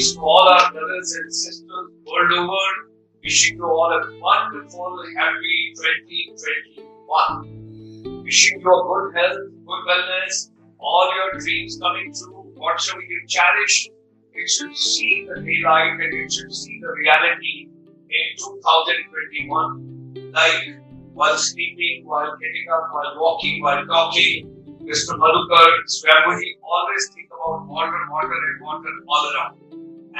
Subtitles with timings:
[0.00, 1.68] Greetings to all our brothers and sisters
[2.06, 2.88] world over.
[3.22, 8.22] Wishing you all a wonderful, happy 2021.
[8.24, 12.50] Wishing you a good health, good wellness, all your dreams coming true.
[12.56, 13.90] Whatsoever you cherish,
[14.32, 17.68] it should see the daylight and it should see the reality
[18.08, 20.32] in 2021.
[20.32, 20.78] Like
[21.12, 24.48] while sleeping, while getting up, while walking, while talking,
[24.80, 25.12] Mr.
[25.20, 29.59] Madhukar Swayambhuji always think about water, water, and water all around.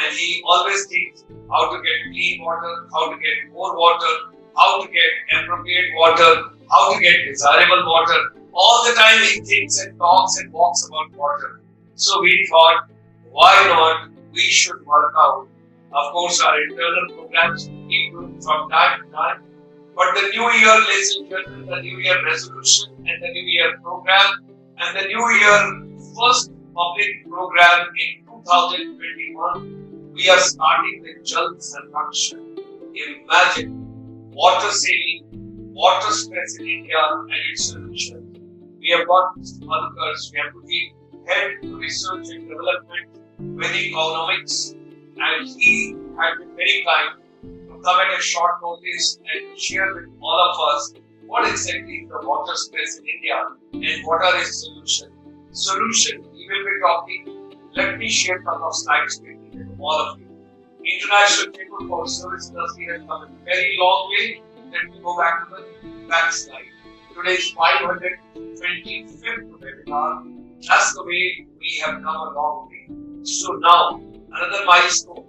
[0.03, 4.83] And he always thinks how to get clean water, how to get more water, how
[4.83, 8.35] to get appropriate water, how to get desirable water.
[8.53, 11.61] All the time he thinks and talks and walks about water.
[11.95, 12.89] So we thought,
[13.31, 14.11] why not?
[14.33, 15.49] We should work out.
[15.93, 19.43] Of course, our internal programs doing from time to time.
[19.97, 23.79] But the new year, ladies and gentlemen, the new year resolution and the new year
[23.83, 24.47] program
[24.79, 25.87] and the new year
[26.17, 29.80] first public program in 2021,
[30.21, 32.41] we are starting with Jal Sanrakshan.
[33.03, 33.71] Imagine
[34.33, 35.23] water saving,
[35.73, 38.19] water stress in India and its solution.
[38.81, 40.83] We have got workers, we have Madhukar Swayambhuji,
[41.27, 44.75] Head Research and Development, Vedic Economics,
[45.17, 47.17] and he had been very kind
[47.69, 50.93] to come at a short notice and share with all of us
[51.29, 53.41] what exactly is the water stress in India
[53.73, 55.13] and what are its solutions.
[55.53, 57.57] Solution, we will be talking.
[57.75, 59.40] Let me share couple of slides with you,
[59.83, 60.27] all of you.
[60.85, 64.43] International Chamber for Service Industry has come a very long way.
[64.73, 65.63] Let me go back to the
[66.09, 66.65] back slide.
[67.15, 70.25] Today is 525th webinar.
[70.67, 73.25] That's the way we have come a long way.
[73.25, 74.01] So now,
[74.33, 75.25] another milestone.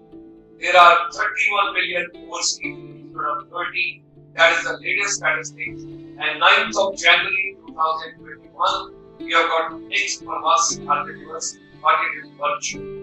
[0.60, 4.04] There are 31 million overseas instead of 30.
[4.36, 5.84] That is the latest statistics.
[5.84, 10.24] And 9th of January 2021, we have got next
[11.82, 13.01] but it is virtual.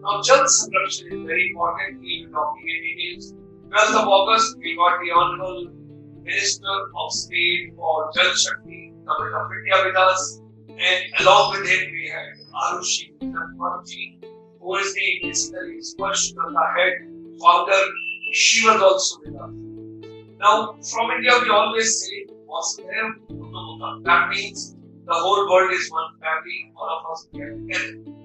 [0.00, 2.00] Now, Jal Sanrakshan is very important.
[2.00, 3.34] We will be talking in details.
[3.70, 5.70] 12th of August, we got the Honorable
[6.22, 10.40] Minister of State for Jal Shakti, Government of India with us.
[10.68, 13.18] And along with him, we had Arushi
[13.56, 14.24] Maruji,
[14.60, 16.32] who is the basically Sparsh
[16.76, 16.92] head
[17.40, 17.82] founder.
[18.32, 19.50] She was also with us.
[20.38, 24.04] Now, from India, we always say, Kutumbakam.
[24.04, 24.76] That means
[25.06, 28.17] the whole world is one family, all of us together.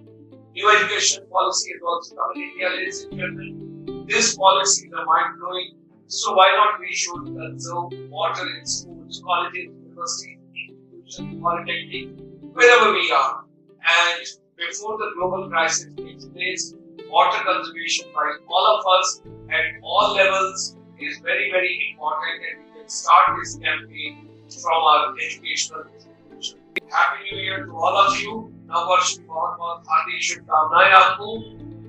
[0.54, 4.06] New education policy has also come in India, ladies and gentlemen.
[4.08, 5.78] This policy is a mind blowing.
[6.06, 12.10] So why not we should conserve water in schools, colleges, universities, institutions, polytechnic,
[12.54, 13.46] wherever we are.
[13.82, 16.76] And before the global crisis takes place,
[17.10, 22.80] water conservation by all of us at all levels is very, very important and we
[22.80, 24.30] can start this campaign
[24.62, 26.60] from our educational institution.
[26.92, 28.53] Happy New Year to all of you.
[28.71, 31.33] नववर्ष की बहुत बहुत हार्दिक शुभकामनाएं आपको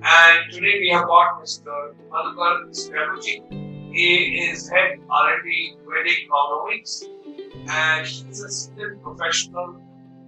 [0.02, 1.94] and today we have got Mr.
[2.10, 3.92] Madhukar Swayambhuji.
[3.92, 7.04] He is head R&D Vedic Economics
[7.68, 9.76] and he is a seasoned professional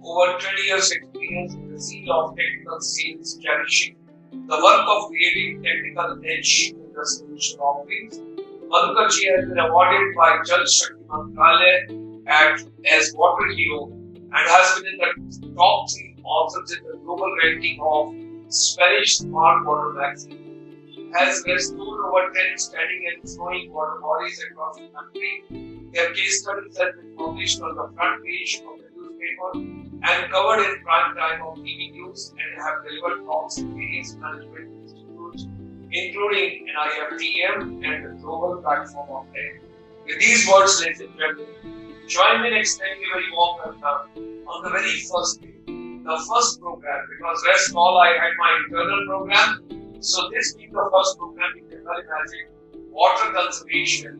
[0.03, 3.95] over 20 years experience in the field of technical sales, cherishing
[4.31, 8.19] the work of creating technical edge in the solution offerings.
[8.69, 12.61] Madhukar ji has been awarded by Jal Shakti Mantralaya at,
[12.91, 17.80] as Water Hero and has been in the top three authors in the global ranking
[17.80, 18.14] of
[18.52, 20.44] Spanish Smart Water magazine.
[21.14, 25.44] Has restored over 10 standing and flowing water bodies across the country.
[25.94, 29.50] Their case studies have been published on the front page of the newspaper
[30.02, 34.68] and covered in prime time of TV news and have delivered talks in various management
[34.82, 35.46] institutes,
[35.92, 39.62] including NIFTM and the global platform of TED.
[40.06, 44.62] With these words, ladies and gentlemen, join me in extending a very warm welcome on
[44.62, 45.57] the very first day
[46.08, 50.00] the first program because rest all I had my internal program.
[50.00, 52.48] So this being the first program, you can well imagine
[52.90, 54.14] water conservation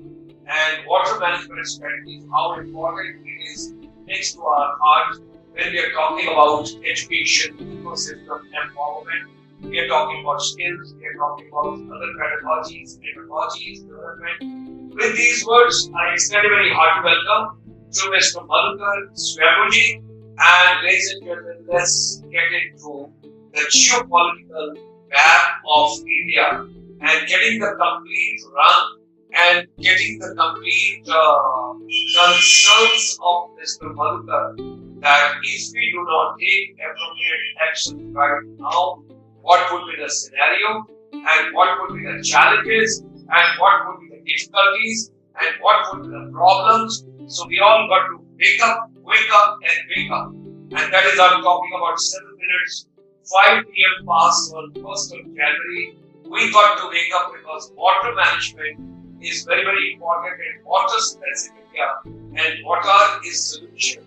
[0.46, 3.72] and water management strategies, how important it is
[4.06, 5.16] next to our heart
[5.54, 9.24] when we are talking about education, ecosystem, empowerment.
[9.62, 14.94] We are talking about skills, we are talking about other pedagogies, pedagogies, development.
[14.94, 17.62] With these words, I extend a very hearty welcome
[17.92, 18.46] to Mr.
[18.46, 20.07] Madhukar Swayambhuji,
[20.40, 23.10] and ladies and gentlemen, let's get into
[23.52, 24.76] the geopolitical
[25.10, 26.66] map of India
[27.00, 28.98] and getting the complete run
[29.34, 33.94] and getting the complete uh, concerns of Mr.
[33.94, 39.02] Madhukar that if we do not take appropriate action right now,
[39.42, 44.16] what would be the scenario and what would be the challenges and what would be
[44.16, 47.04] the difficulties and what would be the problems.
[47.28, 50.28] So we all got to wake up, wake up and wake up.
[50.28, 52.86] And that is I'm talking about 7 minutes,
[53.24, 54.06] 5 p.m.
[54.06, 55.98] past on 1st of January
[56.30, 61.48] we got to wake up because water management is very, very important and water stress
[61.48, 64.04] in India and water is solution.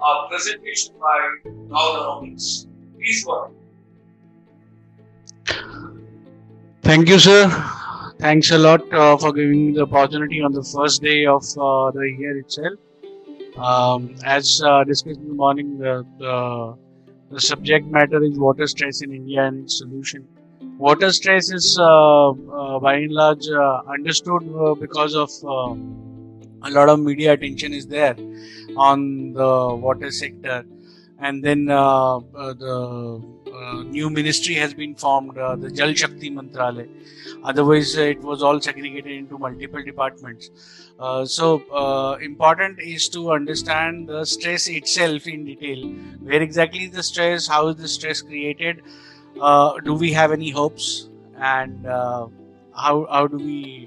[0.00, 2.66] A presentation by Gaurav Robbins.
[2.96, 3.54] Please go ahead.
[6.82, 7.48] Thank you, sir.
[8.24, 11.90] Thanks a lot uh, for giving me the opportunity on the first day of uh,
[11.90, 12.78] the year itself.
[13.58, 16.74] Um, as uh, discussed in the morning, the, the,
[17.32, 20.26] the, subject matter is water stress in India and its solution.
[20.78, 24.42] Water stress is uh, uh, by and large uh, understood
[24.80, 25.28] because of
[26.62, 28.16] a lot of media attention is there
[28.78, 30.64] on the water sector,
[31.18, 31.74] and then the
[33.54, 36.88] uh, new ministry has been formed, uh, the Jal Shakti Mantralaya.
[37.44, 40.50] Otherwise, uh, it was all segregated into multiple departments.
[41.26, 45.86] so, important is to understand the stress itself in detail.
[46.20, 47.46] Where exactly is the stress?
[47.46, 48.82] How is the stress created?
[49.84, 51.10] do we have any hopes?
[51.36, 53.86] And how how do we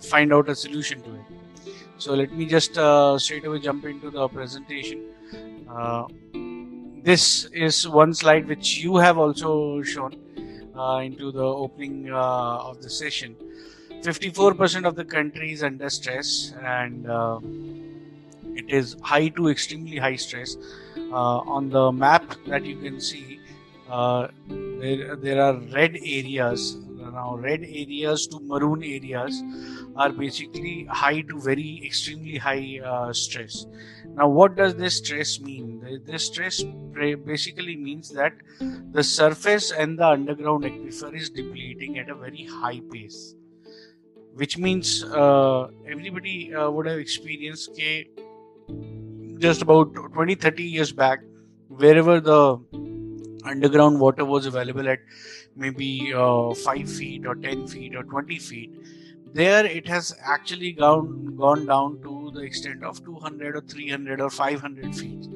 [0.00, 1.20] find out a solution to it?
[1.98, 5.11] So let me just uh, straight away jump into the presentation.
[5.68, 6.06] Uh,
[7.02, 10.14] this is one slide which you have also shown
[10.76, 13.36] uh, into the opening uh, of the session.
[14.02, 17.38] 54% of the country is under stress and uh,
[18.54, 20.56] it is high to extremely high stress.
[20.96, 23.40] Uh, on the map that you can see,
[23.90, 26.76] uh, there, there are red areas.
[27.12, 29.42] Now, red areas to maroon areas
[29.96, 32.80] are basically high to very extremely high
[33.12, 33.66] stress.
[34.14, 36.02] Now, what does this stress mean?
[36.04, 36.62] This stress
[37.24, 38.32] basically means that
[38.92, 43.34] the surface and the underground aquifer is depleting at a very high pace,
[44.34, 48.08] which means uh, everybody uh, would have experienced K
[49.38, 51.20] just about 20 30 years back,
[51.68, 52.58] wherever the
[53.44, 54.98] underground water was available at
[55.56, 58.70] maybe uh, 5 feet or 10 feet or 20 feet
[59.34, 64.30] there it has actually gone gone down to the extent of 200 or 300 or
[64.30, 65.28] 500 feet.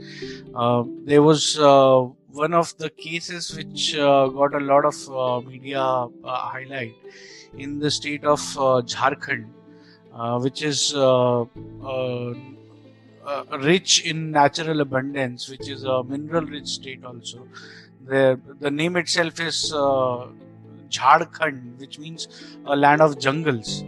[0.54, 5.40] Uh, there was uh, one of the cases which uh, got a lot of uh,
[5.48, 6.94] media uh, highlight
[7.58, 9.46] in the state of Jharkhand
[10.43, 10.94] which is
[13.62, 17.46] rich in natural abundance which is a mineral rich state also.
[18.06, 19.72] The, the name itself is
[20.88, 22.28] Jharkhand, which means
[22.64, 23.84] a land of jungles,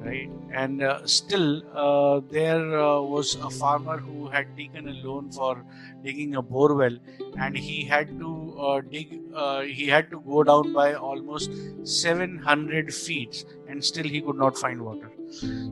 [0.00, 0.30] right?
[0.52, 5.64] And uh, still, uh, there uh, was a farmer who had taken a loan for
[6.02, 6.98] digging a borewell,
[7.38, 9.20] and he had to uh, dig.
[9.34, 11.50] Uh, he had to go down by almost
[11.84, 15.10] 700 feet, and still he could not find water.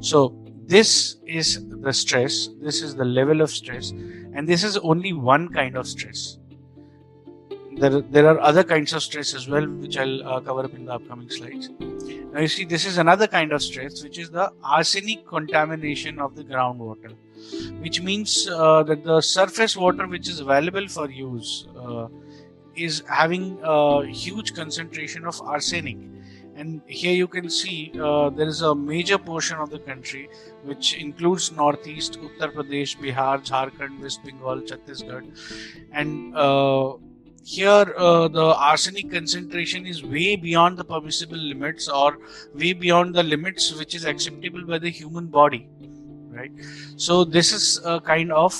[0.01, 0.37] So
[0.67, 2.49] this is the stress.
[2.61, 6.39] This is the level of stress, and this is only one kind of stress
[7.77, 10.87] there, there are other kinds of stress as well, which I'll uh, cover up in
[10.87, 11.71] the upcoming slides.
[12.33, 16.35] Now, you see, this is another kind of stress, which is the arsenic contamination of
[16.37, 17.15] the groundwater,
[17.81, 22.09] which means uh, that the surface water which is available for use uh,
[22.75, 25.99] is having a huge concentration of arsenic.
[26.55, 30.31] And here you can see uh, there is a major portion of the country
[30.63, 35.27] which includes Northeast, Uttar Pradesh, Bihar, Jharkhand, West Bengal, Chhattisgarh,
[35.93, 36.95] and uh,
[37.47, 42.19] here uh, the arsenic concentration is way beyond the permissible limits or
[42.55, 45.69] way beyond the limits which is acceptable by the human body
[46.37, 46.51] right?
[46.97, 48.53] So this is a kind of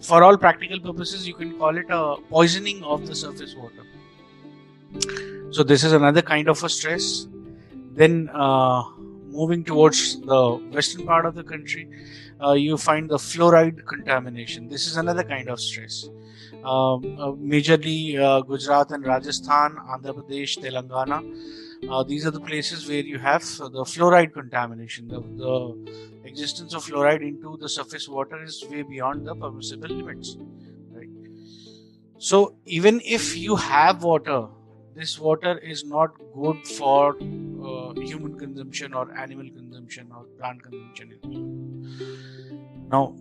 [0.00, 3.84] for all practical purposes you can call it a poisoning of the surface water.
[5.50, 7.26] So this is another kind of a stress.
[7.92, 8.84] Then uh,
[9.28, 11.88] moving towards the western part of the country
[12.42, 14.68] uh, you find the fluoride contamination.
[14.68, 16.08] This is another kind of stress
[16.64, 21.22] majorly uh, Gujarat and Rajasthan, Andhra Pradesh, Telangana.
[21.88, 25.08] Uh, these are the places where you have the fluoride contamination.
[25.08, 30.36] The, the, existence of fluoride into the surface water is way beyond the permissible limits.
[30.90, 31.08] Right?
[32.18, 34.46] So, even if you have water,
[34.94, 41.18] this water is not good for uh, human consumption or animal consumption or plant consumption.
[42.90, 43.14] Now,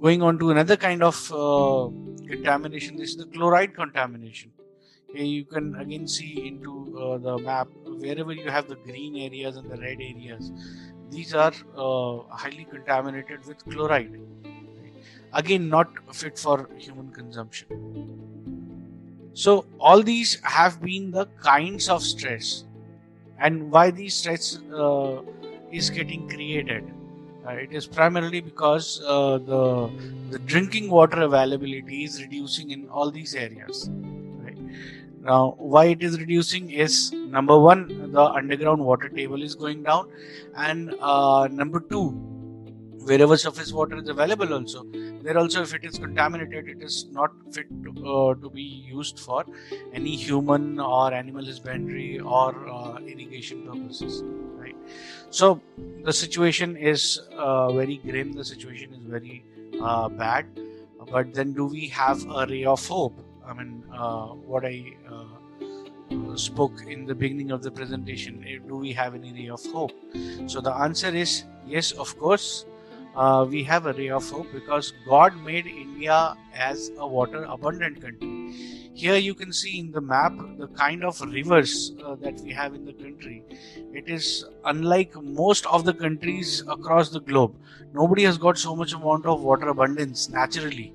[0.00, 1.88] going on to another kind of uh,
[2.34, 4.52] contamination this is the chloride contamination.
[5.12, 9.56] Here you can again see into uh, the map wherever you have the green areas
[9.56, 10.50] and the red areas
[11.10, 14.20] these are uh, highly contaminated with chloride
[15.32, 17.68] again not fit for human consumption.
[19.34, 22.64] So all these have been the kinds of stress
[23.38, 25.22] and why these stress uh,
[25.72, 26.84] is getting created
[27.52, 29.90] it is primarily because uh, the
[30.30, 33.90] the drinking water availability is reducing in all these areas.
[34.42, 34.58] Right
[35.20, 40.10] Now, why it is reducing is number one, the underground water table is going down,
[40.56, 42.10] and uh, number two,
[43.04, 44.84] wherever surface water is available also
[45.24, 49.18] there also if it is contaminated it is not fit to, uh, to be used
[49.18, 49.44] for
[49.92, 54.22] any human or animal husbandry or uh, irrigation purposes
[54.64, 54.76] right?
[55.30, 55.60] So
[56.04, 58.32] the situation is uh, very grim.
[58.32, 59.44] The situation is very
[59.80, 60.46] uh, bad.
[61.10, 63.18] But then do we have a ray of hope?
[63.46, 64.76] I mean uh, what i
[65.14, 69.92] uh, spoke in the beginning of the presentation do we have any ray of hope?
[70.46, 72.64] So the answer is yes of course.
[73.14, 78.00] Uh, we have a ray of hope because God made India as a water abundant
[78.00, 78.83] country.
[78.94, 82.74] Here you can see in the map the kind of rivers uh, that we have
[82.74, 83.42] in the country.
[83.92, 87.56] It is unlike most of the countries across the globe.
[87.92, 90.94] Nobody has got so much amount of water abundance naturally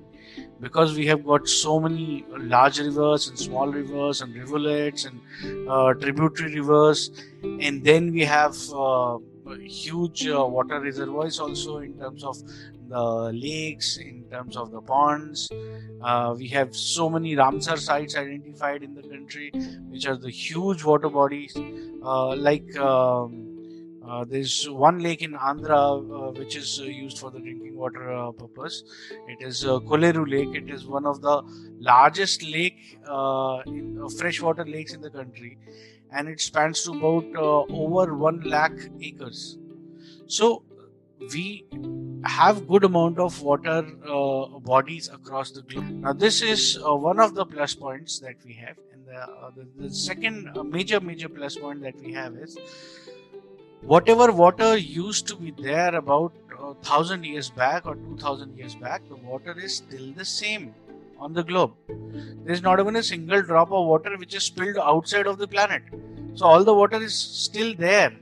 [0.60, 5.20] because we have got so many large rivers and small rivers and rivulets and
[5.68, 7.10] uh, tributary rivers
[7.42, 9.18] and then we have uh,
[9.62, 12.36] huge uh, water reservoirs also in terms of
[12.94, 15.48] the lakes in terms of the ponds
[16.02, 19.50] uh, we have so many ramsar sites identified in the country
[19.88, 21.56] which are the huge water bodies
[22.02, 23.46] uh, like um,
[24.08, 28.10] uh, there's one lake in Andhra uh, which is uh, used for the drinking water
[28.12, 28.82] uh, purpose.
[29.28, 30.54] It is uh, Kolleru Lake.
[30.54, 31.42] It is one of the
[31.78, 32.98] largest lake
[33.66, 35.58] in, freshwater lakes in the country,
[36.12, 39.58] and it spans to about over 1 lakh acres
[40.26, 40.62] so
[41.32, 41.64] we
[42.24, 47.18] have good amount of water uh, bodies across the globe now this is uh, one
[47.18, 51.00] of the plus points that we have and the, uh, the, the, second uh, major
[51.00, 52.58] major plus point that we have is
[53.82, 59.16] whatever water used to be there about 1000 years back or 2000 years back the
[59.16, 60.74] water is still the same
[61.20, 61.72] on the globe.
[61.88, 65.46] There is not even a single drop of water which is spilled outside of the
[65.46, 65.82] planet.
[66.34, 68.12] So all the water is still there.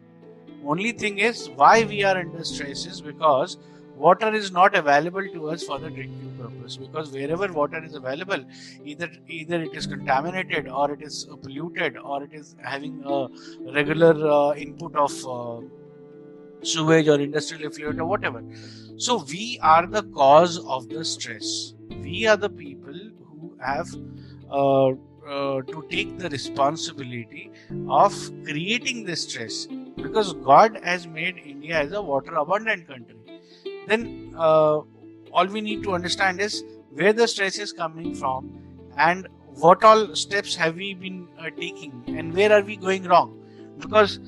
[0.65, 3.57] Only thing is why we are under stress is because
[4.07, 8.45] water is not available to us for the drinking purpose because wherever water is available
[8.85, 13.19] either either it is contaminated or it is polluted or it is having a
[13.81, 15.61] regular uh, input of uh,
[16.63, 18.43] sewage or industrial effluent or whatever
[18.97, 22.99] so we are the cause of the stress we are the people
[23.31, 23.89] who have
[24.51, 24.89] uh,
[25.29, 27.51] uh, to take the responsibility
[27.89, 28.15] of
[28.45, 33.17] creating this stress because God has made India as a water abundant country.
[33.89, 34.81] Then uh,
[35.33, 38.51] all we need to understand is where the stress is coming from
[38.97, 39.29] and
[39.65, 43.37] what all steps have we been uh, taking and where are we going wrong
[43.79, 44.19] because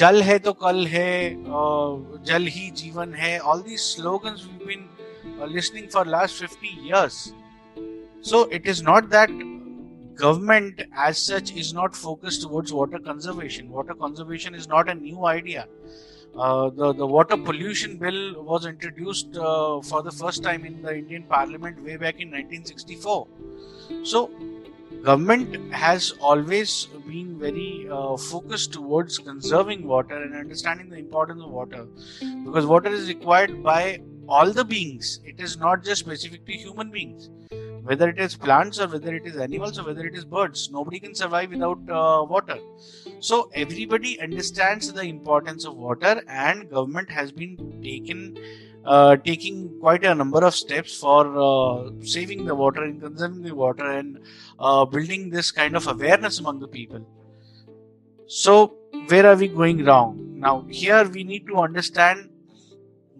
[0.00, 4.88] jal hai to kal hai uh, jal hi jeevan hai all these slogans we've been
[5.40, 7.32] uh, listening for last 50 years.
[8.20, 9.30] So it is not that
[10.14, 13.70] government as such is not focused towards water conservation.
[13.70, 15.66] Water conservation is not a new idea.
[16.38, 20.96] Uh, the, the water pollution bill was introduced uh, for the first time in the
[20.96, 23.26] Indian Parliament way back in 1964.
[24.04, 24.30] So,
[25.02, 31.50] government has always been very uh, focused towards conserving water and understanding the importance of
[31.50, 31.86] water
[32.44, 35.18] because water is required by all the beings.
[35.24, 37.30] It is not just specific to human beings.
[37.88, 41.00] Whether it is plants or whether it is animals or whether it is birds, nobody
[41.00, 42.58] can survive without uh, water.
[43.20, 48.36] So everybody understands the importance of water, and government has been taken
[48.84, 53.54] uh, taking quite a number of steps for uh, saving the water and conserving the
[53.54, 54.18] water and
[54.58, 57.06] uh, building this kind of awareness among the people.
[58.26, 58.74] So,
[59.08, 60.34] where are we going wrong?
[60.38, 62.30] Now, here we need to understand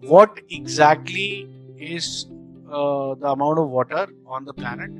[0.01, 2.27] what exactly is
[2.71, 4.91] uh, the amount of water on the planet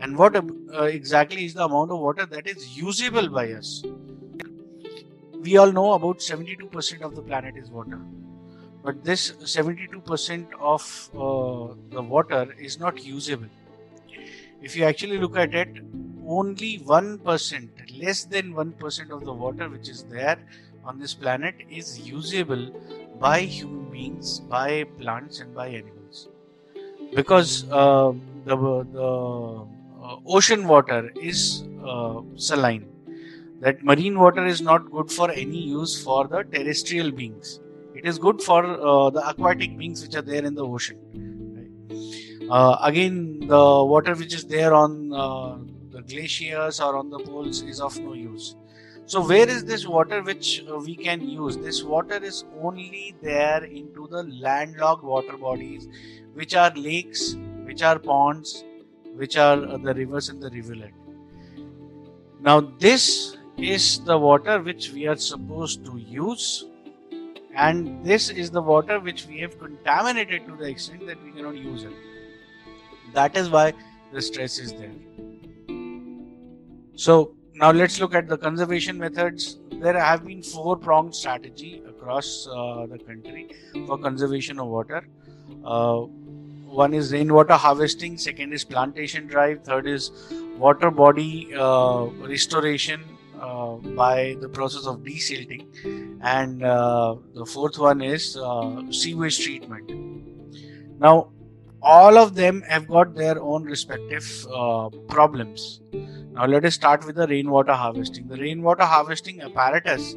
[0.00, 3.82] and what uh, exactly is the amount of water that is usable by us.
[5.40, 8.00] We all know about 72% of the planet is water,
[8.82, 13.48] but this 72% of uh, the water is not usable.
[14.62, 15.68] If you actually look at it,
[16.26, 20.38] only 1%, less than 1% of the water which is there
[20.84, 22.70] on this planet is usable
[23.20, 25.95] by human beings, by plants, and by animals.
[27.16, 28.12] Because uh,
[28.44, 28.56] the,
[28.92, 29.66] the
[30.04, 32.86] uh, ocean water is uh, saline,
[33.60, 37.58] that marine water is not good for any use for the terrestrial beings.
[37.94, 40.98] It is good for uh, the aquatic beings which are there in the ocean.
[42.50, 47.98] Again, the water which is there on the glaciers or on the poles is of
[47.98, 48.54] no use
[49.06, 51.56] so where is this water which uh, we can use?
[51.56, 55.88] This water is only there into the landlocked water bodies,
[56.34, 58.64] which are lakes, which are ponds,
[59.14, 60.92] which are uh, the rivers and the rivulet.
[62.40, 66.66] Now, this is the water which we are supposed to use,
[67.54, 71.54] and this is the water which we have contaminated to the extent that we cannot
[71.54, 71.94] use it.
[73.14, 73.72] That is why
[74.12, 74.90] the stress is there.
[76.96, 79.58] So, now let's look at the conservation methods.
[79.72, 83.50] There have been four pronged strategy across uh, the country
[83.86, 85.06] for conservation of water.
[85.64, 86.00] Uh,
[86.66, 90.10] one is rainwater harvesting, second is plantation drive, third is
[90.58, 93.02] water body uh, restoration
[93.40, 95.66] uh, by the process of desilting,
[96.22, 99.90] and uh, the fourth one is uh, sewage treatment.
[100.98, 101.30] Now,
[101.80, 104.46] all of them have got their own respective
[105.08, 105.80] problems.
[106.36, 108.28] Now, let us start with the rainwater harvesting.
[108.28, 110.14] The rainwater harvesting apparatus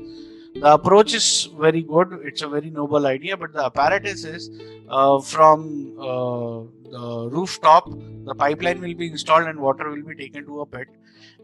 [0.55, 2.19] the approach is very good.
[2.23, 4.49] It's a very noble idea but the apparatus is
[4.89, 7.87] uh, from uh, the rooftop
[8.25, 10.87] the pipeline will be installed and water will be taken to a pit.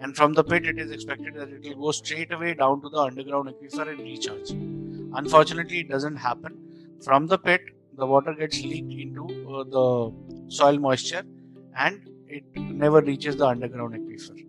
[0.01, 2.89] And from the pit it is expected that it will go straight away down to
[2.89, 4.49] the underground aquifer and recharge.
[5.13, 6.57] Unfortunately it doesn't happen.
[7.03, 7.61] From the pit
[7.93, 11.23] the water gets leaked into uh, the soil moisture
[11.77, 14.44] and it never reaches the underground aquifer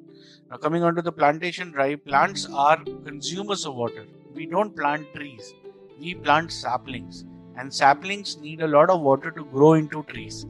[0.51, 5.07] now coming on to the plantation drive plants are consumers of water we don't plant
[5.15, 5.55] trees,
[5.99, 7.25] we plant saplings,
[7.57, 10.47] and saplings need a lot of water to grow into trees.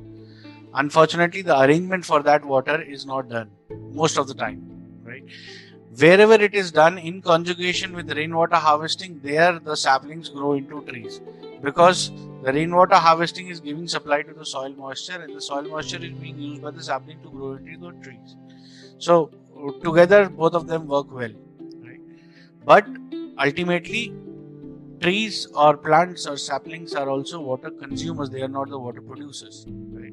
[0.75, 3.50] Unfortunately, the arrangement for that water is not done
[3.93, 4.61] most of the time,
[5.05, 5.23] right?
[5.99, 11.21] Wherever it is done in conjugation with rainwater harvesting, there the saplings grow into trees
[11.62, 12.11] because
[12.43, 16.12] the rainwater harvesting is giving supply to the soil moisture and the soil moisture is
[16.12, 18.37] being used by the sapling to grow into the trees.
[18.99, 19.31] So,
[19.83, 21.33] together, both of them work well,
[21.83, 22.01] right?
[22.65, 22.87] But
[23.39, 24.15] ultimately
[25.01, 28.31] trees or plants or saplings are also water consumers.
[28.31, 29.67] They are not the water producers
[30.07, 30.13] right?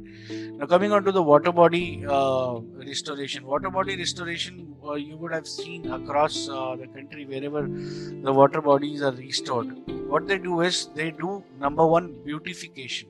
[0.60, 3.46] Now coming on to the water body uh, restoration.
[3.46, 8.62] Water body restoration uh, you would have seen across uh, the country wherever the water
[8.62, 9.68] bodies are restored.
[10.08, 13.10] What they do is they do number one beautification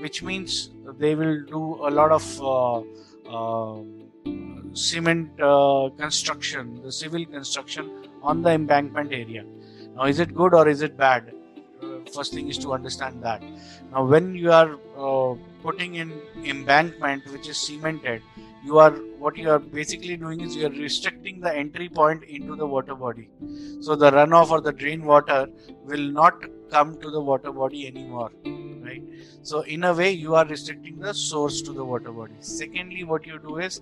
[0.00, 2.80] which means they will do a lot of uh,
[3.34, 4.03] um,
[4.74, 9.44] cement uh, construction the civil construction on the embankment area.
[9.96, 11.32] Now, is it good or is it bad?
[11.82, 13.42] Uh, first thing is to understand that.
[13.92, 16.12] Now, when you are uh, putting in
[16.44, 18.22] embankment which is cemented,
[18.64, 22.56] you are what you are basically doing is you are restricting the entry point into
[22.56, 23.28] the water body.
[23.80, 25.46] So the runoff or the drain water
[25.84, 28.30] will not come to the water body anymore
[28.84, 29.02] right
[29.42, 33.26] so in a way you are restricting the source to the water body secondly what
[33.26, 33.80] you do is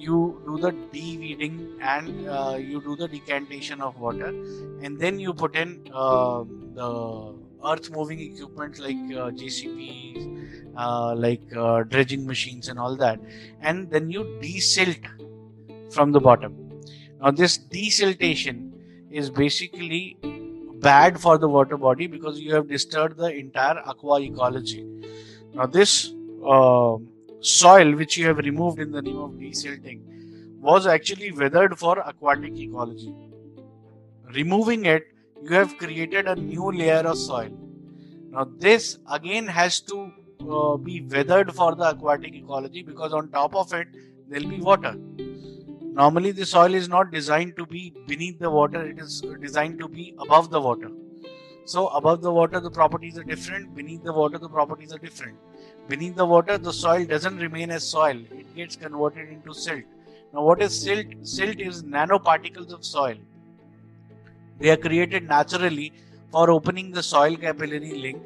[0.00, 4.28] you do the de-weeding and uh, you do the decantation of water
[4.82, 7.34] and then you put in uh, the
[7.66, 13.20] earth moving equipment like uh, JCBs, uh, like uh, dredging machines and all that
[13.60, 15.04] and then you desilt
[15.92, 16.56] from the bottom.
[17.20, 18.72] Now this desiltation
[19.10, 20.16] is basically
[20.80, 24.86] bad for the water body because you have disturbed the entire aqua ecology.
[25.54, 26.14] Now this
[26.46, 26.96] uh,
[27.40, 30.00] soil which you have removed in the name of desilting
[30.60, 33.14] was actually weathered for aquatic ecology.
[34.34, 35.06] Removing it,
[35.42, 37.50] you have created a new layer of soil.
[38.30, 40.12] Now, this again has to
[40.48, 43.88] uh, be weathered for the aquatic ecology because on top of it
[44.28, 44.94] there will be water.
[45.92, 49.88] Normally, the soil is not designed to be beneath the water, it is designed to
[49.88, 50.90] be above the water.
[51.64, 55.36] So, above the water, the properties are different, beneath the water, the properties are different.
[55.90, 59.82] Beneath the water, the soil doesn't remain as soil, it gets converted into silt.
[60.32, 61.06] Now, what is silt?
[61.22, 63.16] Silt is nanoparticles of soil.
[64.60, 65.92] They are created naturally
[66.30, 68.22] for opening the soil capillary link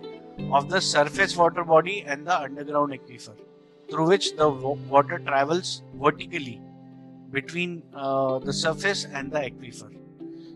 [0.52, 3.34] of the surface water body and the underground aquifer,
[3.90, 6.60] through which the water travels vertically
[7.30, 9.90] between uh, the surface and the aquifer.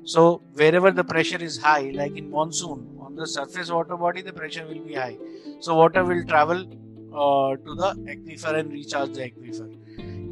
[0.04, 4.32] So, wherever the pressure is high, like in monsoon, on the surface water body, the
[4.34, 5.16] pressure will be high.
[5.60, 6.66] So, water will travel
[7.12, 9.68] uh, to the aquifer and recharge the aquifer.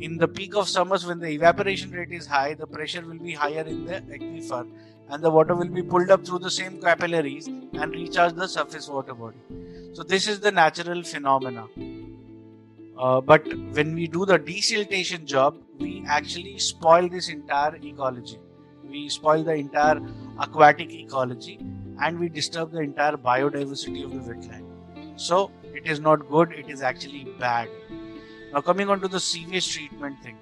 [0.03, 3.33] In the peak of summers, when the evaporation rate is high, the pressure will be
[3.33, 4.67] higher in the aquifer
[5.09, 8.89] and the water will be pulled up through the same capillaries and recharge the surface
[8.89, 9.39] water body.
[9.93, 11.67] So, this is the natural phenomena.
[12.99, 18.39] Uh, but when we do the desiltation job, we actually spoil this entire ecology.
[18.83, 20.01] We spoil the entire
[20.39, 21.59] aquatic ecology
[22.03, 24.65] and we disturb the entire biodiversity of the wetland.
[25.17, 27.69] So, it is not good, it is actually bad.
[28.53, 30.37] Now, coming on to the sewage treatment thing.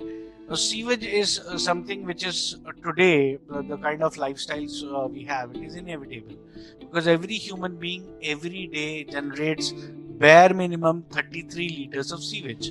[0.48, 5.08] Now, sewage is uh, something which is uh, today uh, the kind of lifestyles uh,
[5.08, 6.36] we have, it is inevitable
[6.78, 12.70] because every human being every day generates bare minimum 33 liters of sewage.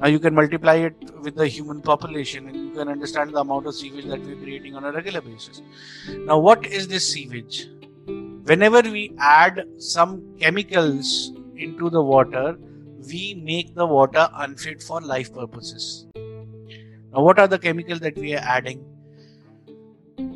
[0.00, 3.66] Now, you can multiply it with the human population and you can understand the amount
[3.66, 5.62] of sewage that we're creating on a regular basis.
[6.08, 7.68] Now, what is this sewage?
[8.44, 11.32] Whenever we add some chemicals
[11.64, 12.56] into the water,
[13.08, 16.06] we make the water unfit for life purposes.
[16.14, 18.84] Now, what are the chemicals that we are adding?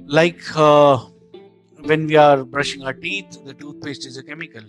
[0.06, 0.98] Like uh,
[1.84, 4.62] when we are brushing our teeth, the toothpaste is a chemical.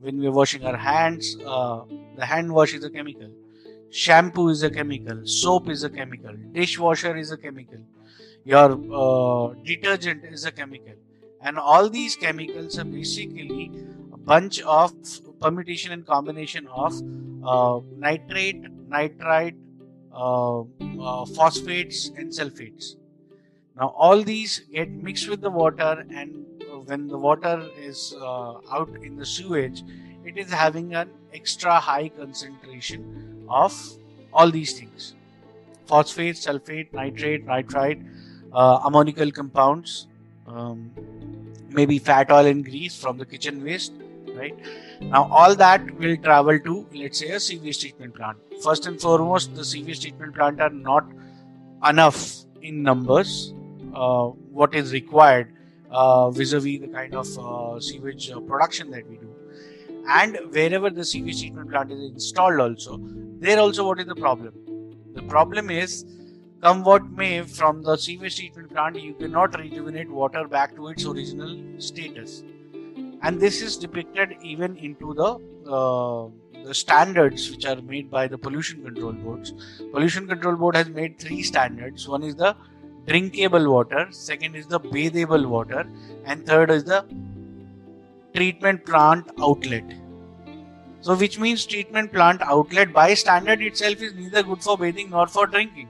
[0.00, 1.82] When we are washing our hands, uh,
[2.16, 3.30] the hand wash is a chemical.
[3.90, 5.26] Shampoo is a chemical.
[5.26, 6.34] Soap is a chemical.
[6.52, 7.78] Dishwasher is a chemical.
[8.44, 10.94] Your uh, detergent is a chemical.
[11.40, 13.70] And all these chemicals are basically
[14.12, 14.92] a bunch of
[15.44, 17.00] permutation and combination of
[17.44, 19.56] uh, nitrate, nitrite,
[20.12, 22.94] uh, uh, phosphates, and sulfates.
[23.76, 26.46] Now, all these get mixed with the water, and
[26.86, 29.82] when the water is uh, out in the sewage,
[30.24, 33.74] it is having an extra high concentration of
[34.32, 35.14] all these things
[35.86, 38.00] phosphate, sulfate, nitrate, nitrite,
[38.54, 40.06] uh, ammonical compounds,
[40.46, 40.90] um,
[41.68, 43.92] maybe fat oil and grease from the kitchen waste,
[44.34, 44.56] right?
[45.00, 48.38] Now, all that will travel to, let's say, a sewage treatment plant.
[48.62, 51.06] First and foremost, the sewage treatment plant are not
[51.88, 53.54] enough in numbers.
[53.94, 55.54] Uh, what is required
[55.90, 59.30] uh, vis-a-vis the kind of uh, sewage uh, production that we do
[60.08, 62.98] and wherever the sewage treatment plant is installed also
[63.38, 64.52] there also what is the problem
[65.14, 66.04] the problem is
[66.62, 71.06] come what may from the sewage treatment plant you cannot rejuvenate water back to its
[71.06, 72.42] original status
[73.24, 75.30] and this is depicted even into the
[75.78, 76.28] uh,
[76.66, 79.52] the standards which are made by the pollution control boards
[79.92, 82.54] pollution control board has made three standards one is the
[83.06, 85.84] drinkable water second is the bathable water
[86.24, 87.04] and third is the
[88.34, 89.84] treatment plant outlet.
[91.00, 95.26] So, which means treatment plant outlet by standard itself is neither good for bathing nor
[95.26, 95.88] for drinking.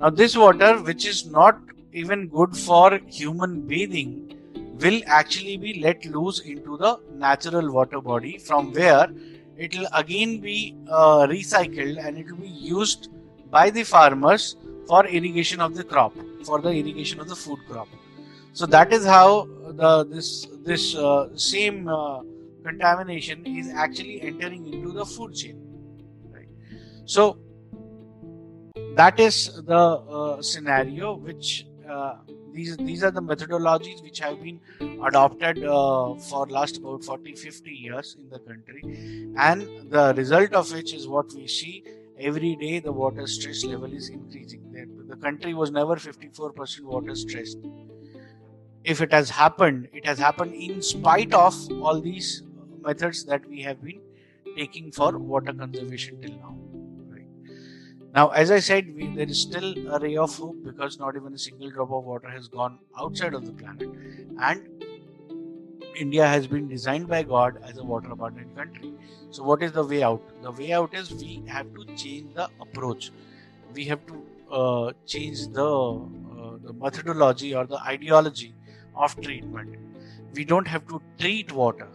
[0.00, 1.58] Now, this water, which is not
[1.92, 4.34] even good for human bathing,
[4.82, 9.08] will actually be let loose into the natural water body from where
[9.56, 13.08] it will again be uh, recycled and it will be used
[13.50, 16.14] by the farmers for irrigation of the crop,
[16.44, 17.88] for the irrigation of the food crop.
[18.52, 22.20] So that is how the this this uh, same uh,
[22.64, 25.58] contamination is actually entering into the food chain.
[26.30, 26.48] Right.
[27.04, 27.38] So
[28.96, 29.82] that is the
[30.18, 32.16] uh, scenario which uh,
[32.52, 34.60] these these are the methodologies which have been
[35.08, 38.82] adopted uh, for last about 40 50 years in the country.
[39.36, 41.84] And the result of which is what we see
[42.18, 44.62] every day the water stress level is increasing.
[44.72, 47.58] The, the country was never 54% water stressed.
[48.84, 52.42] If it has happened, it has happened in spite of all these
[52.80, 54.00] methods that we have been
[54.56, 56.56] taking for water conservation till now.
[58.14, 61.32] Now, as I said, we, there is still a ray of hope because not even
[61.32, 63.88] a single drop of water has gone outside of the planet,
[64.38, 64.68] and
[65.96, 68.92] India has been designed by God as a water abundant country.
[69.30, 70.20] So, what is the way out?
[70.42, 73.10] The way out is we have to change the approach.
[73.72, 78.54] We have to uh, change the uh, the methodology or the ideology
[78.94, 79.78] of treatment.
[80.34, 81.88] We don't have to treat water.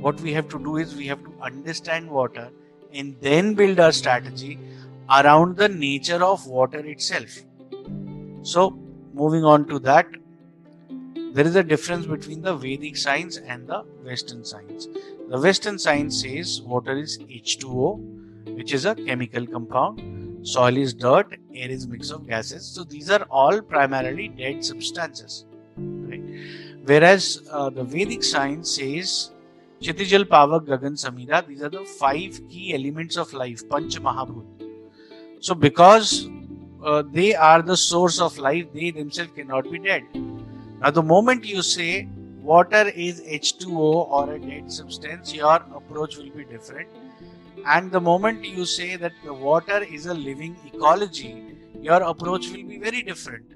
[0.00, 2.50] What we have to do is we have to understand water
[2.94, 4.58] and then build our strategy
[5.10, 7.38] around the nature of water itself.
[8.42, 8.78] So,
[9.14, 10.06] moving on to that,
[11.34, 14.86] there is a difference between the Vedic science and the Western science.
[15.28, 21.38] The Western science says water is H2O, which is a chemical compound, soil is dirt,
[21.54, 22.66] air is mix of gases.
[22.66, 25.46] So these are all primarily dead substances.
[25.76, 26.22] Right?
[26.84, 29.30] Whereas uh, the Vedic science says
[29.82, 34.46] Kshitijal Pavak Gagan Samira, these are the five key elements of life, Panch Mahabhut.
[35.40, 36.28] So because
[36.84, 40.04] uh, they are the source of life, they themselves cannot be dead.
[40.80, 42.08] Now, the moment you say
[42.40, 46.88] water is H2O or a dead substance, your approach will be different.
[47.66, 52.62] And the moment you say that the water is a living ecology, your approach will
[52.62, 53.46] be very different.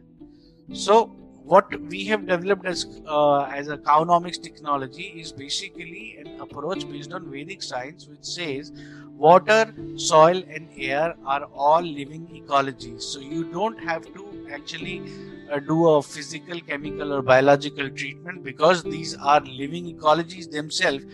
[0.72, 1.14] So,
[1.46, 7.12] what we have developed as uh, as a cownomics technology is basically an approach based
[7.12, 8.72] on Vedic science, which says
[9.14, 13.02] water, soil, and air are all living ecologies.
[13.02, 15.02] So you don't have to actually
[15.50, 21.04] uh, do a physical, chemical, or biological treatment because these are living ecologies themselves.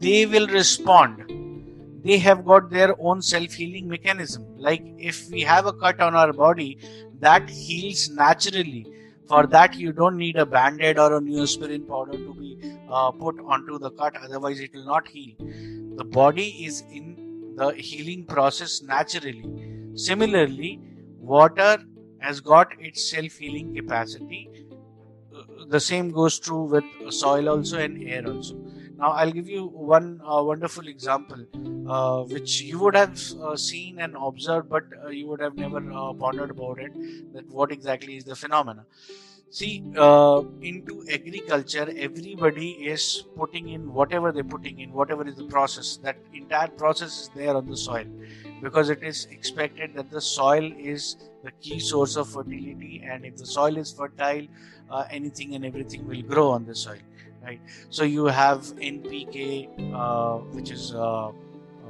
[0.00, 1.36] They will respond
[2.06, 4.44] they have got their own self healing mechanism.
[4.56, 6.78] Like if we have a cut on our body,
[7.20, 8.86] that heals naturally.
[9.28, 13.10] For that, you don't need a band aid or a neosporin powder to be uh,
[13.10, 15.34] put onto the cut, otherwise, it will not heal.
[15.96, 19.44] The body is in the healing process naturally.
[19.94, 20.80] Similarly,
[21.18, 21.78] water
[22.18, 24.50] has got its self-healing capacity.
[25.34, 28.54] Uh, the same goes true with soil also and air also.
[28.98, 31.44] Now, I'll give you one uh, wonderful example,
[31.86, 35.78] uh, which you would have uh, seen and observed, but uh, you would have never
[35.92, 36.92] uh, pondered about it.
[37.34, 38.86] That what exactly is the phenomena?
[39.50, 45.44] See, uh, into agriculture, everybody is putting in whatever they're putting in, whatever is the
[45.44, 45.98] process.
[45.98, 48.06] That entire process is there on the soil
[48.62, 53.36] because it is expected that the soil is the key source of fertility, and if
[53.36, 54.46] the soil is fertile,
[55.10, 56.98] anything and everything will grow on the soil
[57.46, 57.60] right?
[57.90, 61.30] So you have npk uh, which is uh,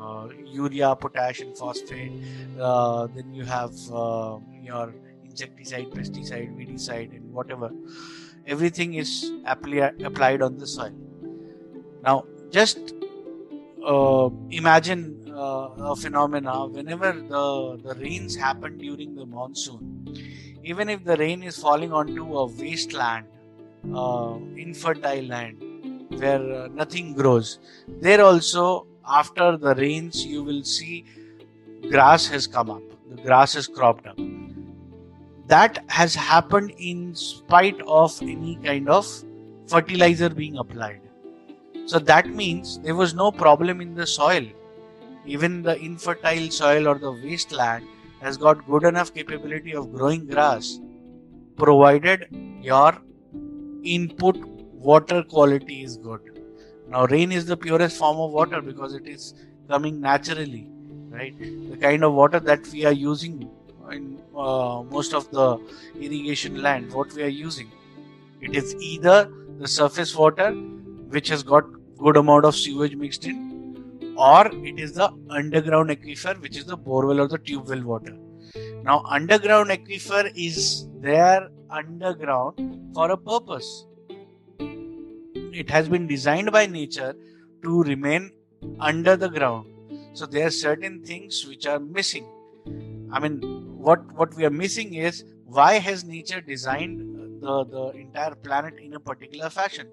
[0.00, 2.12] uh, urea potash and phosphate.
[2.60, 7.70] Uh, then you have uh, your insecticide pesticide weedicide and whatever.
[8.46, 10.94] Everything is apply, applied on the soil.
[12.02, 12.94] Now just
[13.84, 16.66] uh, imagine a phenomena.
[16.66, 19.96] Whenever the, the rains happen during the monsoon
[20.64, 23.26] even if the rain is falling onto a wasteland
[23.94, 25.62] uh, infertile land
[26.18, 27.58] where uh, nothing grows.
[28.00, 31.04] There also, after the rains, you will see
[31.90, 34.18] grass has come up, the grass has cropped up.
[35.46, 39.06] That has happened in spite of any kind of
[39.68, 41.00] fertilizer being applied.
[41.86, 44.44] So that means there was no problem in the soil.
[45.24, 47.86] Even the infertile soil or the wasteland
[48.20, 50.80] has got good enough capability of growing grass
[51.56, 52.28] provided
[52.60, 52.98] your
[53.94, 54.36] input
[54.90, 56.20] water quality is good.
[56.88, 59.34] Now, rain is the purest form of water because it is
[59.68, 60.68] coming naturally,
[61.08, 61.36] right?
[61.38, 63.50] The kind of water that we are using
[63.90, 65.58] in uh, most of the
[66.00, 67.70] irrigation land, what we are using,
[68.40, 71.64] it is either the surface water which has got
[71.98, 76.76] good amount of sewage mixed in, or it is the underground aquifer which is the
[76.76, 78.16] borewell or the tube well water.
[78.82, 83.86] Now, underground aquifer is there underground for a purpose.
[84.58, 87.14] It has been designed by nature
[87.62, 88.32] to remain
[88.80, 89.66] under the ground.
[90.12, 92.26] So there are certain things which are missing.
[93.10, 93.40] I mean,
[93.76, 97.00] what what we are missing is why has nature designed
[97.40, 99.88] the, the entire planet in a particular fashion?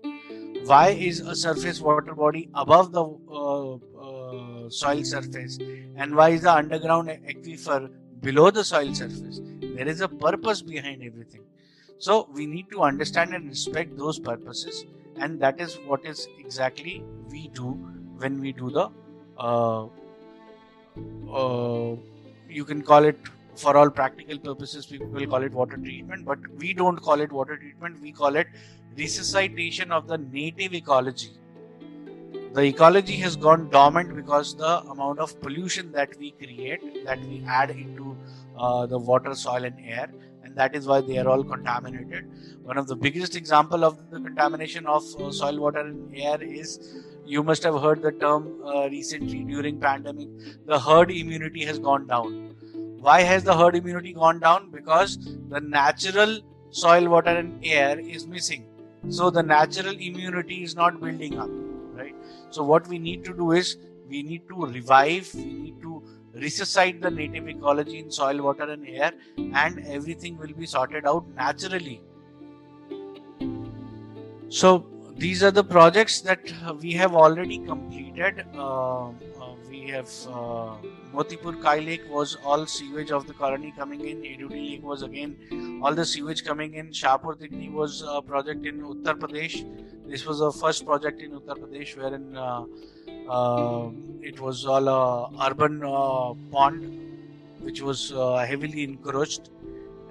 [0.66, 5.58] Why is a surface water body above the uh, uh, soil surface,
[5.96, 7.90] and why is the underground aquifer
[8.22, 9.42] below the soil surface?
[9.62, 11.42] There is a purpose behind everything.
[11.98, 14.86] So we need to understand and respect those purposes,
[15.18, 17.72] and that is what is exactly we do
[18.18, 18.90] when we do the.
[19.38, 19.88] Uh,
[21.32, 21.96] uh,
[22.50, 23.18] you can call it
[23.56, 27.32] for all practical purposes people will call it water treatment but we don't call it
[27.32, 28.48] water treatment we call it
[28.98, 31.32] resuscitation of the native ecology
[32.54, 37.44] the ecology has gone dormant because the amount of pollution that we create that we
[37.48, 38.16] add into
[38.58, 40.10] uh, the water soil and air
[40.54, 42.26] and that is why they are all contaminated.
[42.64, 47.04] One of the biggest example of the contamination of uh, soil, water, and air is
[47.26, 50.28] you must have heard the term uh, recently during pandemic.
[50.66, 52.56] The herd immunity has gone down.
[53.00, 54.70] Why has the herd immunity gone down?
[54.72, 55.18] Because
[55.50, 56.40] the natural
[56.70, 58.66] soil, water, and air is missing.
[59.10, 61.50] So the natural immunity is not building up,
[61.94, 62.16] right?
[62.52, 65.93] So what we need to do is we need to revive, we need to
[66.34, 71.26] resuscite the native ecology in soil, water, and air, and everything will be sorted out
[71.36, 72.02] naturally.
[74.50, 78.46] So, these are the projects that we have already completed.
[78.56, 79.10] Uh,
[79.84, 80.76] we have uh,
[81.14, 84.22] Motipur Kai Lake was all sewage of the colony coming in.
[84.22, 86.90] Edudi Lake was again all the sewage coming in.
[86.90, 89.58] Shahpur Tikri was a project in Uttar Pradesh.
[90.08, 92.66] This was the first project in Uttar Pradesh wherein uh,
[93.30, 93.90] uh,
[94.22, 97.00] it was all a urban uh, pond
[97.62, 99.50] which was uh, heavily encroached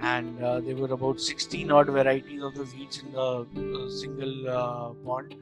[0.02, 4.48] and uh, there were about 16 odd varieties of the weeds in the uh, single
[4.48, 5.34] uh, pond.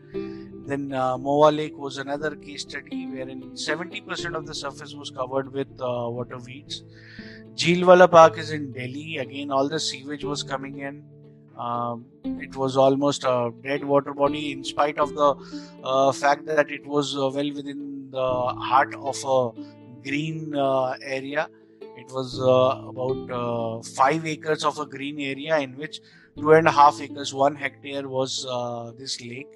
[0.67, 5.53] Then uh, Moa Lake was another case study wherein 70% of the surface was covered
[5.53, 6.83] with water weeds.
[7.55, 9.19] Jheelwala Park is in Delhi.
[9.19, 11.05] Again, all the sewage was coming in.
[11.59, 15.35] Um, it was almost a dead water body, in spite of the
[15.85, 18.29] uh, fact that it was uh, well within the
[18.69, 19.51] heart of a
[20.03, 21.49] green uh, area.
[22.11, 26.01] It was uh, about uh, five acres of a green area, in which
[26.37, 29.47] two and a half acres, one hectare was uh, this lake,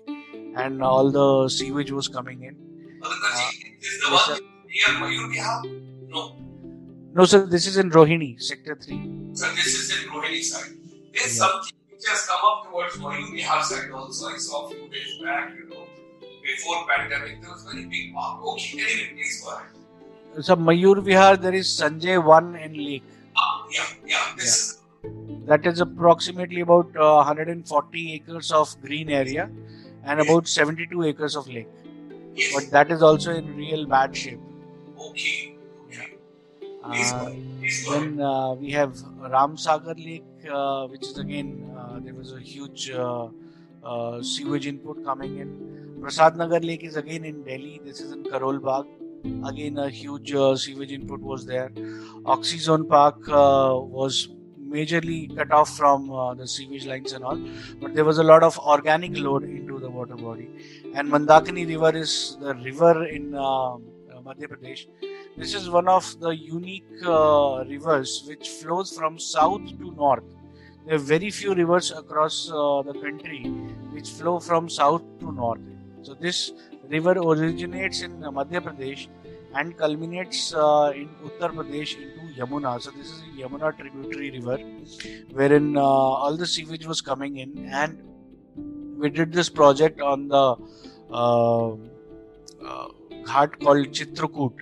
[0.57, 2.55] and all the sewage was coming in.
[3.03, 3.59] Yes,
[6.09, 6.37] no.
[7.13, 7.45] No, sir.
[7.45, 9.03] This is in Rohini, Sector Three.
[9.33, 10.75] So this is in Rohini side.
[11.13, 11.47] There's yeah.
[11.47, 14.29] something just come up towards Mayur Vihar side also.
[14.29, 15.87] I saw a few days back, you know,
[16.45, 18.45] before pandemic, there was very big park.
[18.45, 19.84] Okay, anyway, please go ahead.
[20.41, 23.03] So Mayur Vihar, there is Sanjay 1 in Lake.
[23.37, 24.33] Ah, yeah, yeah.
[24.37, 24.81] This
[25.47, 29.51] That is approximately about uh, 140 acres of green area
[30.05, 30.29] and Yes.
[30.29, 31.69] about 72 acres of lake.
[32.35, 32.55] yes.
[32.55, 34.41] But that is also in real bad shape.
[34.99, 35.57] Okay.
[35.89, 36.17] Okay.
[36.85, 37.19] Please go.
[37.19, 37.31] Uh.
[37.61, 37.93] Please go.
[38.01, 38.93] then uh, we have
[39.35, 43.29] Ramsagar Lake, uh, which is again uh, there was a huge uh,
[43.85, 45.55] uh, sewage input coming in.
[46.01, 47.81] Prasad Nagar Lake is again in Delhi.
[47.85, 48.87] This is in Karol Bagh.
[49.25, 51.71] Again, a huge uh, sewage input was there.
[52.25, 54.29] Oxyzone Park uh, was
[54.69, 57.39] majorly cut off from uh, the sewage lines and all,
[57.81, 60.49] but there was a lot of organic load into the water body.
[60.95, 63.79] And Mandakini River is the river in uh, uh,
[64.27, 64.87] Madhya Pradesh.
[65.39, 70.25] This is one of the unique uh, rivers which flows from south to north.
[70.87, 73.45] There are very few rivers across the country
[73.93, 75.61] which flow from south to north.
[76.03, 76.53] So this
[76.89, 79.09] river originates in Madhya Pradesh
[79.55, 82.81] and culminates uh, in Uttar Pradesh into Yamuna.
[82.81, 84.59] So this is a Yamuna tributary river,
[85.33, 88.03] wherein uh, all the sewage was coming in, and
[88.99, 90.57] we did this project on the
[91.11, 92.89] uh, uh,
[93.25, 94.53] ghat called Chitrakoot.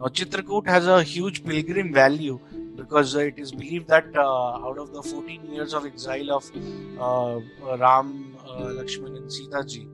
[0.00, 2.40] Now, Chitrakoot has a huge pilgrim value
[2.76, 6.50] because it is believed that uh, out of the 14 years of exile of
[6.98, 7.40] uh,
[7.78, 9.88] Ram, uh, Lakshman, and Sita ji,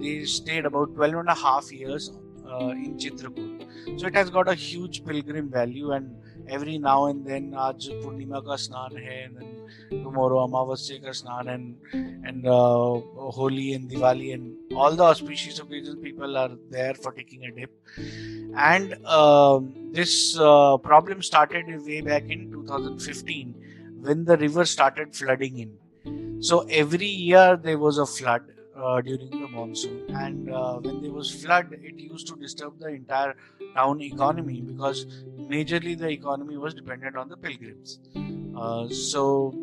[0.00, 2.10] they stayed about 12 and a half years
[2.46, 4.00] in Chitrakoot.
[4.00, 6.14] So it has got a huge pilgrim value, and
[6.47, 11.49] every now and then, आज पूर्णिमा का स्नान है, and then tomorrow अमावस्या का स्नान,
[11.53, 11.75] and
[12.27, 12.99] and uh,
[13.37, 17.71] Holi and Diwali and all the auspicious occasions, people are there for taking a dip.
[18.57, 23.55] And um this uh, problem started way back in 2015
[24.01, 25.77] when the river started flooding in.
[26.41, 28.41] So every year there was a flood
[28.76, 32.88] uh, during the monsoon, and uh, when there was flood, it used to disturb the
[32.88, 33.34] entire
[33.74, 35.06] town economy because
[35.38, 37.98] majorly the economy was dependent on the pilgrims.
[38.54, 39.54] Uh, so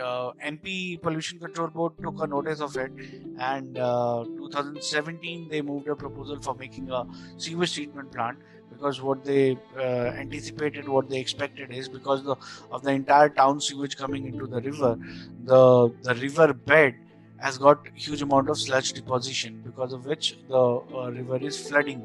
[0.00, 2.92] uh, MP Pollution Control Board took a notice of it,
[3.38, 7.04] and uh, 2017 they moved a proposal for making a
[7.36, 8.38] sewage treatment plant
[8.70, 12.36] because what they uh, anticipated, what they expected is because the,
[12.70, 14.96] of the entire town sewage coming into the river,
[15.44, 16.96] the the river bed
[17.38, 22.02] has got huge amount of sludge deposition because of which the uh, river is flooding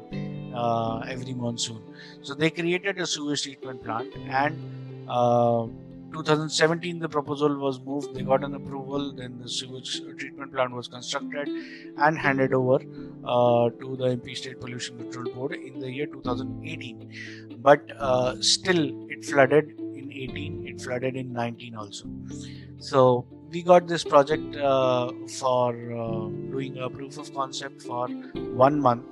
[0.54, 1.82] uh, every monsoon.
[2.22, 4.58] So they created a sewage treatment plant and.
[5.08, 5.66] Uh,
[6.12, 10.86] 2017 the proposal was moved they got an approval then the sewage treatment plant was
[10.86, 11.48] constructed
[11.96, 12.76] and handed over
[13.24, 18.82] uh, to the mp state pollution control board in the year 2018 but uh, still
[19.10, 22.06] it flooded in 18 it flooded in 19 also
[22.78, 28.08] so we got this project uh, for uh, doing a proof of concept for
[28.64, 29.04] one month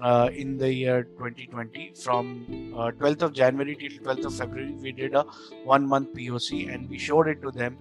[0.00, 4.90] uh, in the year 2020 from uh, 12th of january till 12th of february we
[4.90, 5.24] did a
[5.64, 7.78] one month poc and we showed it to them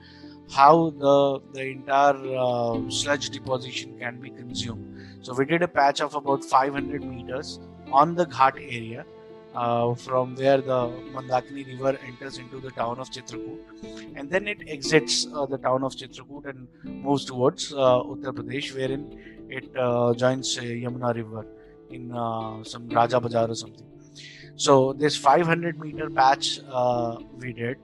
[0.52, 4.86] how the the entire uh, sludge deposition can be consumed.
[5.22, 7.60] So we did a patch of about 500 meters
[7.92, 9.06] on the ghat area
[9.54, 13.60] uh, from where the Mandakini river enters into the town of Chitrakoot
[14.16, 16.68] and then it exits uh, the town of Chitrakoot and
[17.04, 21.46] moves towards uh, Uttar Pradesh wherein it uh, joins Yamuna river
[21.90, 22.10] in
[22.66, 23.86] some Raja Bazaar or something.
[24.56, 26.60] So this 500 meter patch
[27.38, 27.78] we did,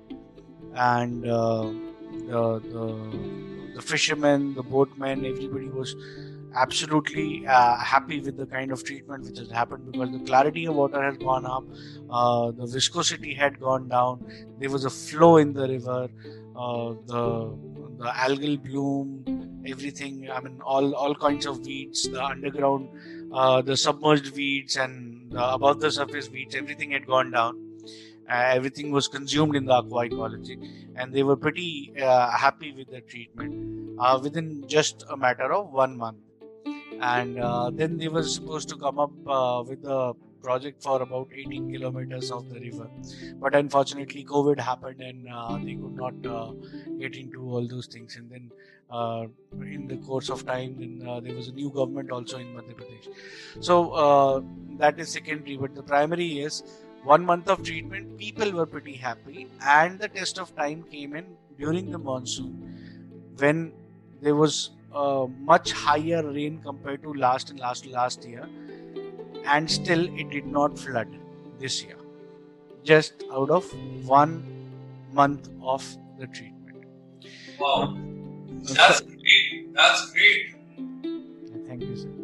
[0.76, 5.96] and the, the the fishermen, the boatmen, everybody was
[6.56, 10.76] absolutely uh, happy with the kind of treatment which has happened because the clarity of
[10.76, 11.64] water has gone up,
[12.10, 14.26] uh, the viscosity had gone down,
[14.60, 16.08] there was a flow in the river,
[16.56, 17.58] uh, the
[17.98, 20.30] the algal bloom, everything.
[20.30, 22.90] I mean, all all kinds of weeds, the underground
[23.34, 27.64] uh, the submerged weeds and the above the surface weeds, everything had gone down.
[28.30, 30.58] Uh, everything was consumed in the aqua ecology,
[30.96, 35.72] and they were pretty uh, happy with the treatment uh, within just a matter of
[35.72, 36.18] one month.
[37.02, 41.29] And uh, then they were supposed to come up uh, with a project for about
[41.33, 42.87] 18 kilometers of the river,
[43.39, 46.52] but unfortunately, COVID happened and uh, they could not uh,
[47.00, 48.15] get into all those things.
[48.15, 48.52] And then
[48.89, 49.25] uh,
[49.62, 52.75] in the course of time, then uh, there was a new government also in Madhya
[52.75, 53.10] Pradesh.
[53.60, 54.45] So
[54.77, 56.63] that is secondary, but the primary is
[57.04, 58.17] one month of treatment.
[58.17, 61.25] People were pretty happy, and the test of time came in
[61.58, 63.71] during the monsoon when
[64.21, 68.48] there was uh, much higher rain compared to last and last last year,
[69.46, 71.08] and still it did not flood
[71.60, 71.98] this year,
[72.83, 73.71] just out of
[74.06, 74.44] one
[75.13, 75.85] month of
[76.19, 76.85] the treatment.
[77.60, 77.98] Wow.
[78.63, 79.73] That's great.
[79.73, 80.56] That's great.
[81.67, 82.17] Thank you, sir.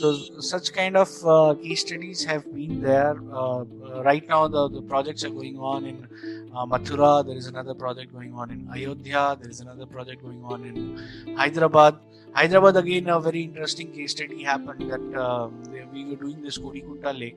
[0.00, 3.16] So such kind of uh, case studies have been there.
[3.32, 3.64] Uh,
[4.02, 6.08] right now, the, the projects are going on in
[6.54, 7.24] uh, Mathura.
[7.26, 9.38] There is another project going on in Ayodhya.
[9.40, 11.98] There is another project going on in Hyderabad.
[12.32, 15.48] Hyderabad again, a very interesting case study happened that uh,
[15.92, 17.36] we were doing this Kodigunta Lake.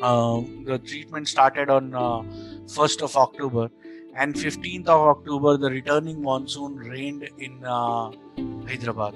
[0.00, 3.70] Uh, the treatment started on 1st uh, of October
[4.14, 8.10] and 15th of October the returning monsoon rained in uh,
[8.66, 9.14] Hyderabad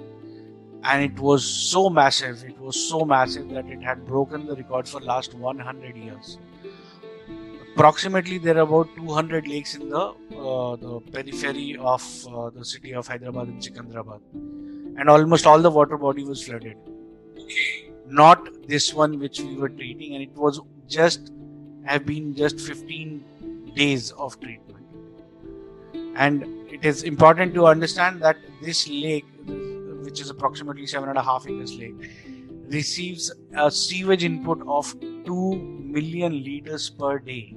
[0.89, 4.89] and it was so massive it was so massive that it had broken the record
[4.89, 6.39] for last 100 years.
[7.75, 12.95] Approximately there are about 200 lakes in the uh, the periphery of uh, the city
[12.95, 14.21] of Hyderabad and Secunderabad.
[14.99, 16.77] And almost all the water body was flooded.
[18.07, 21.33] Not this one which we were treating and it was just
[21.85, 24.87] have been just 15 days of treatment.
[26.15, 29.27] And it is important to understand that this lake
[30.07, 32.11] which is approximately seven and a half acres lake
[32.77, 35.55] receives a sewage input of 2
[35.97, 37.57] million liters per day.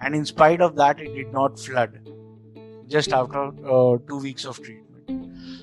[0.00, 2.00] And in spite of that it did not flood
[2.86, 4.86] just after uh, two weeks of treatment.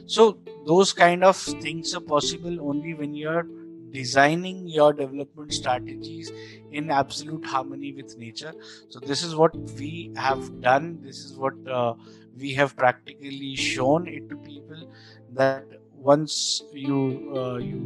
[0.05, 3.47] So those kind of things are possible only when you're
[3.91, 6.31] designing your development strategies
[6.71, 8.53] in absolute harmony with nature.
[8.89, 10.99] So this is what we have done.
[11.01, 11.93] This is what uh,
[12.37, 14.91] we have practically shown it to people
[15.33, 15.65] that
[16.03, 16.99] once you
[17.35, 17.81] uh, you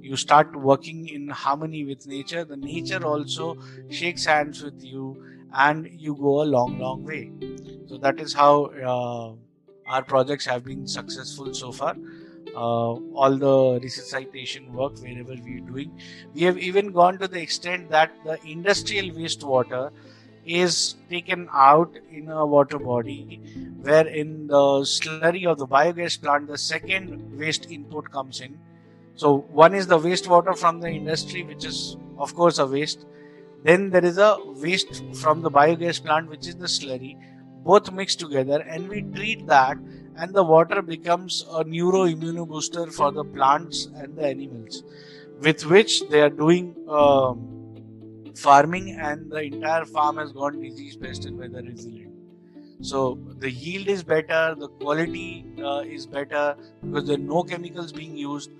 [0.00, 3.56] you start working in harmony with nature the nature also
[3.88, 5.16] shakes hands with you
[5.54, 7.30] and you go a long long way.
[7.86, 9.34] So that is how uh,
[9.92, 11.96] our projects have been successful so far.
[12.54, 15.90] Uh, all the resuscitation work wherever we are doing
[16.34, 19.90] we have even gone to the extent that the industrial wastewater
[20.44, 23.40] is taken out in a water body
[23.82, 24.64] where in the
[24.96, 28.58] slurry of the biogas plant the second waste input comes in
[29.14, 33.06] so one is the wastewater from the industry, which is of course a waste.
[33.62, 37.16] Then there is a waste from the biogas plant, which is the slurry.
[37.64, 39.76] Both mixed together, and we treat that,
[40.16, 44.82] and the water becomes a booster for the plants and the animals,
[45.40, 47.61] with which they are doing um,
[48.34, 52.12] farming, and the entire farm has gone disease pest and weather resilient.
[52.80, 57.92] So the yield is better, the quality uh, is better because there are no chemicals
[57.92, 58.50] being used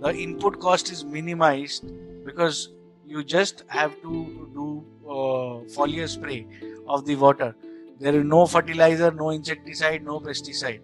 [0.00, 1.84] the input cost is minimized
[2.24, 2.68] because
[3.06, 6.46] you just have to do uh, foliar spray
[6.86, 7.54] of the water.
[7.98, 10.80] There is no fertilizer, no insecticide, no pesticide,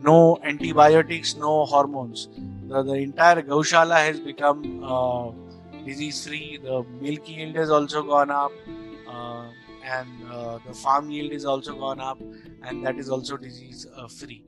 [0.00, 2.28] no antibiotics, no hormones.
[2.66, 5.30] The, the entire Gaushala has become uh,
[5.84, 6.58] disease free.
[6.62, 8.52] The milk yield has also gone up,
[9.08, 9.46] uh,
[9.84, 12.20] and uh, the farm yield is also gone up,
[12.62, 14.44] and that is also disease uh, free.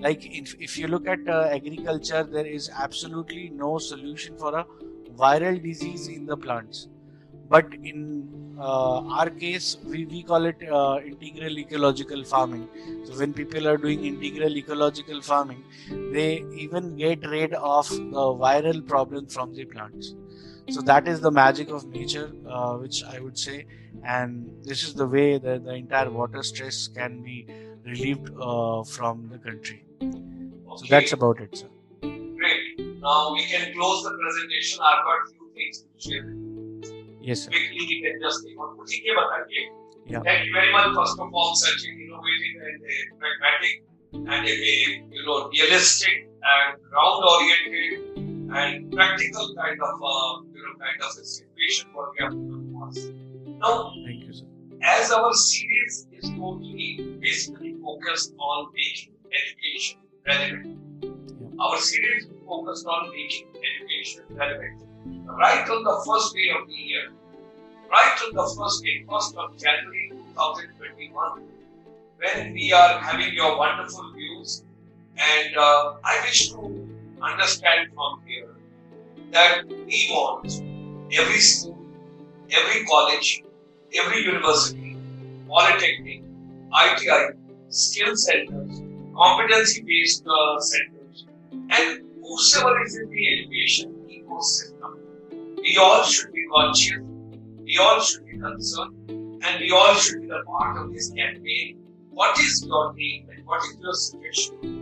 [0.00, 4.66] Like if, if you look at uh, agriculture there is absolutely no solution for a
[5.14, 6.88] viral disease in the plants.
[7.48, 12.68] But in uh, our case we, we call it integral ecological farming.
[13.04, 15.62] So when people are doing integral ecological farming
[16.12, 20.14] they even get rid of the viral problem from the plants
[20.68, 23.64] so that is the magic of nature uh, which i would say
[24.04, 27.46] and this is the way that the entire water stress can be
[27.84, 29.84] relieved uh, from the country.
[30.02, 30.18] Okay.
[30.76, 31.68] So that's about it, sir.
[32.02, 33.00] Great.
[33.00, 34.80] Now we can close the presentation.
[34.82, 36.34] I've got a few things to share.
[37.20, 37.50] Yes, sir.
[37.50, 38.76] Quickly, we can just take on.
[40.06, 40.20] Yeah.
[40.20, 44.54] Thank you very much, first of all, such an innovative and pragmatic and a,
[45.10, 51.24] you know realistic and ground-oriented and practical kind of uh, you know kind of a
[51.24, 52.56] situation what we have to
[53.58, 54.44] Now, thank you, sir.
[54.82, 60.78] As our series is totally basically focused on making education relevant.
[61.02, 61.64] Yeah.
[61.64, 64.82] Our series focused on making education relevant.
[65.26, 67.10] Right on the first day of the year,
[67.90, 71.42] right on the first day, 1st of January 2021,
[72.18, 74.62] when we are having your wonderful views,
[75.16, 78.54] and uh, I wish to understand from here
[79.32, 80.46] that we want
[81.12, 81.78] every school,
[82.50, 83.42] every college,
[83.94, 84.96] every university,
[85.48, 86.22] polytechnic,
[86.72, 87.36] ITI,
[87.68, 88.82] skill centers,
[89.14, 94.98] competency based uh, centers, and whosoever is in the education ecosystem,
[95.60, 97.02] we all should be conscious,
[97.62, 101.78] we all should be concerned, and we all should be a part of this campaign.
[102.10, 104.75] What is your name and what is your suggestion?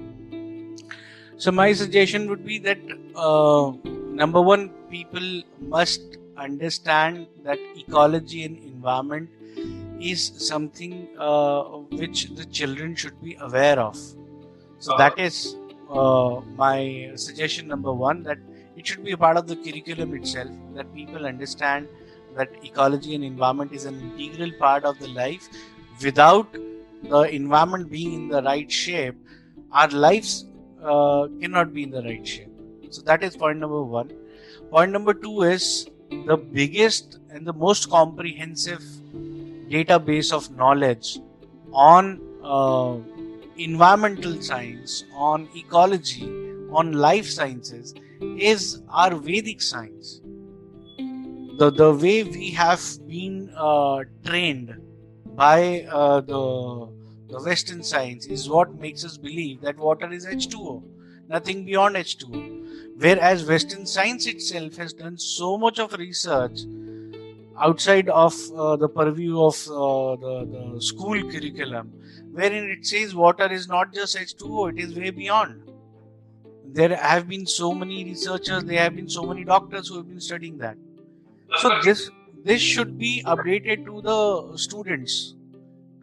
[1.37, 2.79] So, my suggestion would be that
[3.17, 3.73] uh,
[4.15, 6.01] number one, people must
[6.37, 9.29] understand that ecology and environment
[10.01, 11.63] is something uh,
[12.01, 13.97] which the children should be aware of.
[14.79, 15.57] So uh, that is
[15.91, 18.39] uh, my suggestion number one that
[18.77, 21.89] it should be a part of the curriculum itself that people understand
[22.37, 25.49] that ecology and environment is an integral part of the life
[26.03, 26.53] without
[27.05, 29.17] the environment being in the right shape
[29.73, 30.47] our lives
[30.85, 32.49] uh, cannot be in the right shape
[32.91, 34.11] so that is point number one
[34.71, 35.89] point number two is
[36.27, 38.83] the biggest and the most comprehensive
[39.69, 41.19] database of knowledge
[41.73, 42.97] on uh,
[43.57, 46.27] environmental science, on ecology,
[46.71, 50.21] on life sciences is our Vedic science.
[51.59, 54.75] The, the way we have been uh, trained
[55.37, 56.89] by uh, the,
[57.29, 60.83] the Western science is what makes us believe that water is H2O,
[61.29, 62.97] nothing beyond H2O.
[62.97, 66.61] Whereas Western science itself has done so much of research
[67.59, 71.93] outside of uh, the purview of uh, the, the school curriculum,
[72.33, 75.63] wherein it says water is not just H2O, it is way beyond.
[76.67, 80.21] There have been so many researchers, there have been so many doctors who have been
[80.21, 80.77] studying that.
[81.59, 82.11] So this
[82.45, 85.35] this should be updated to the students,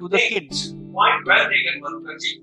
[0.01, 0.73] to the kids.
[0.93, 2.33] Point well taken, Madhukarji.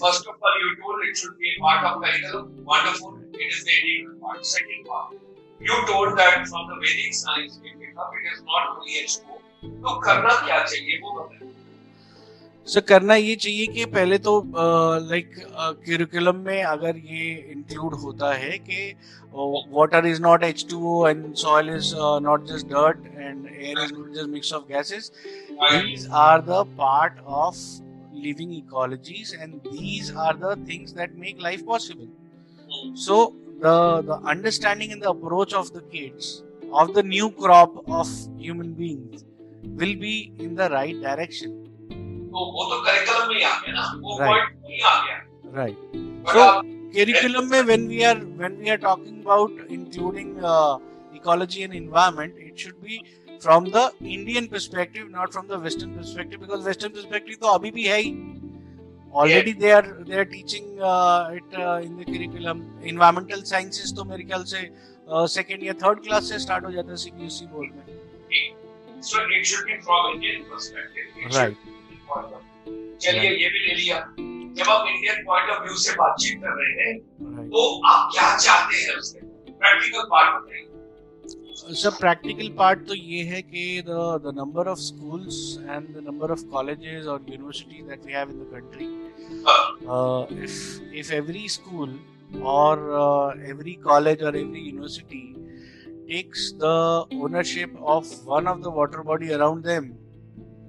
[0.00, 2.64] First of all, you told it should be a part of curriculum.
[2.64, 3.18] Wonderful.
[3.32, 4.46] It is the integral part.
[4.46, 5.14] Second part,
[5.60, 9.40] you told that from the Vedic science we pick up, it is not only H2O.
[9.64, 11.43] तो करना क्या चाहिए वो बताएँ
[12.66, 14.32] sir so, करना ये चाहिए कि पहले तो
[15.08, 15.34] लाइक
[15.86, 18.94] करिकुलम में अगर ये इंक्लूड होता है कि
[19.72, 21.92] water is not H two and soil is
[22.22, 25.10] not just dirt and air is not just mix of gases
[25.50, 27.58] these are the part of
[28.22, 33.24] living ecologies and these are the things that make life possible so
[33.64, 36.32] the understanding and the approach of the kids
[36.72, 39.24] of the new crop of human beings
[39.66, 41.63] will be in the right direction.
[42.34, 45.22] तो वो तो curriculum में ही आ गया ना वो point नहीं आ गया
[45.56, 45.76] right
[46.28, 46.64] But
[46.94, 50.78] curriculum mein when we are when we are talking about including uh,
[51.18, 52.98] ecology and environment it should be
[53.44, 53.82] from the
[54.14, 58.10] indian perspective not from the western perspective because western perspective तो अभी भी है ही
[59.22, 62.64] already they are they are teaching uh, it uh, in the curriculum
[62.94, 64.64] environmental sciences तो मेरे ख्याल से
[65.36, 67.94] second या third class से स्टार्ट हो जाता है सीबीएसई बोर्ड में
[69.06, 71.06] so it should be from Indian perspective.
[71.16, 71.73] It
[72.14, 73.98] चलिए ये भी ले लिया।
[74.58, 78.76] जब आप इंडियन पॉइंट ऑफ़ व्यू से बातचीत कर रहे हैं तो आप क्या चाहते
[78.76, 79.20] हैं उससे?
[79.48, 80.70] प्रैक्टिकल पार्ट बताइए
[81.74, 83.90] सर प्रैक्टिकल पार्ट तो ये है कि the
[84.24, 88.38] the number of schools and the number of colleges और university that we have in
[88.38, 88.86] the country
[90.44, 91.98] if if every school
[92.44, 95.22] और एवरी कॉलेज और every university
[96.08, 96.64] takes the
[97.22, 99.90] ownership of one of the water body around them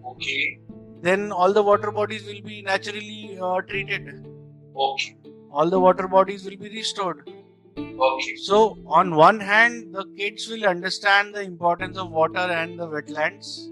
[0.09, 0.64] okay
[1.05, 4.25] then all the water bodies will be naturally uh, treated.
[4.75, 5.17] Okay.
[5.51, 7.29] All the water bodies will be restored.
[7.77, 8.35] Okay.
[8.37, 13.67] So, on one hand, the kids will understand the importance of water and the wetlands.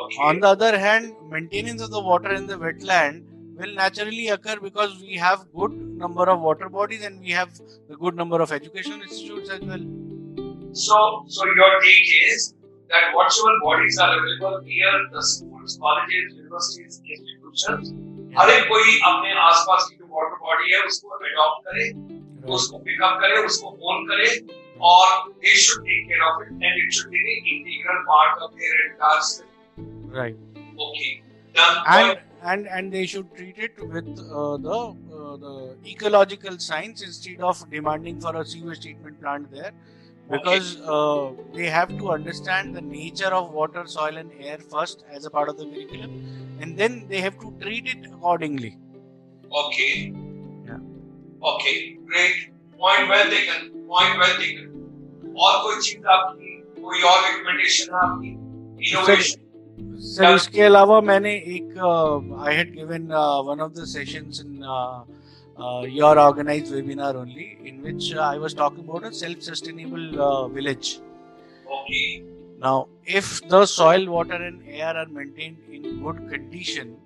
[0.00, 0.18] Okay.
[0.20, 3.24] On the other hand, maintenance of the water in the wetland
[3.56, 7.58] will naturally occur because we have good number of water bodies and we have
[7.90, 9.86] a good number of education institutes as well.
[10.72, 12.54] So, so your take is
[12.89, 17.93] that whatever bodies are available near the schools, colleges, universities, institutions,
[18.37, 21.87] हर एक कोई अपने आसपास की जो water body है उसको adopt करे
[22.55, 24.27] उसको पिकअप करे उसको ओन करे
[24.89, 25.07] और
[25.43, 28.85] they should take care of it and it should be the integral part of their
[28.85, 29.49] entire
[30.17, 30.39] right
[30.85, 31.09] okay
[31.57, 34.79] done and and and they should treat it with uh, the
[35.19, 35.55] uh, the
[35.95, 39.73] ecological science instead of demanding for a sewage treatment plant there
[40.29, 40.67] because
[40.97, 45.29] uh, they have to understand the nature of water soil and air first as a
[45.29, 46.13] part of the curriculum
[46.61, 48.73] and then they have to treat it accordingly
[49.61, 49.87] okay
[50.67, 50.81] Yeah.
[51.49, 51.71] Okay
[52.11, 52.35] great
[52.79, 56.51] point well taken point well taken और कोई चीज आपकी
[56.81, 58.29] कोई और recommendation है आपकी
[58.91, 59.39] innovation
[60.13, 60.35] sir Yeah.
[60.35, 61.77] इसके अलावा मैंने एक
[62.47, 63.07] I had given
[63.49, 64.63] one of the sessions in
[65.58, 70.48] uh, your organized webinar only, in which uh, I was talking about a self-sustainable uh,
[70.48, 71.00] village.
[71.66, 72.22] Okay.
[72.58, 76.98] Now, if the soil, water, and air are maintained in good condition,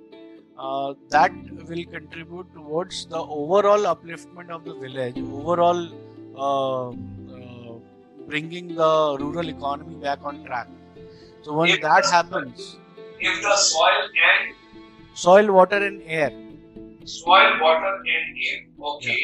[0.58, 1.32] uh, that
[1.68, 5.88] will contribute towards the overall upliftment of the village, overall
[6.36, 7.78] uh, uh,
[8.26, 10.66] bringing the rural economy back on track.
[11.42, 12.78] So, once that the, happens,
[13.20, 14.54] if the soil and
[15.14, 16.32] soil, water, and air
[17.04, 18.60] soil water and air
[18.92, 19.22] okay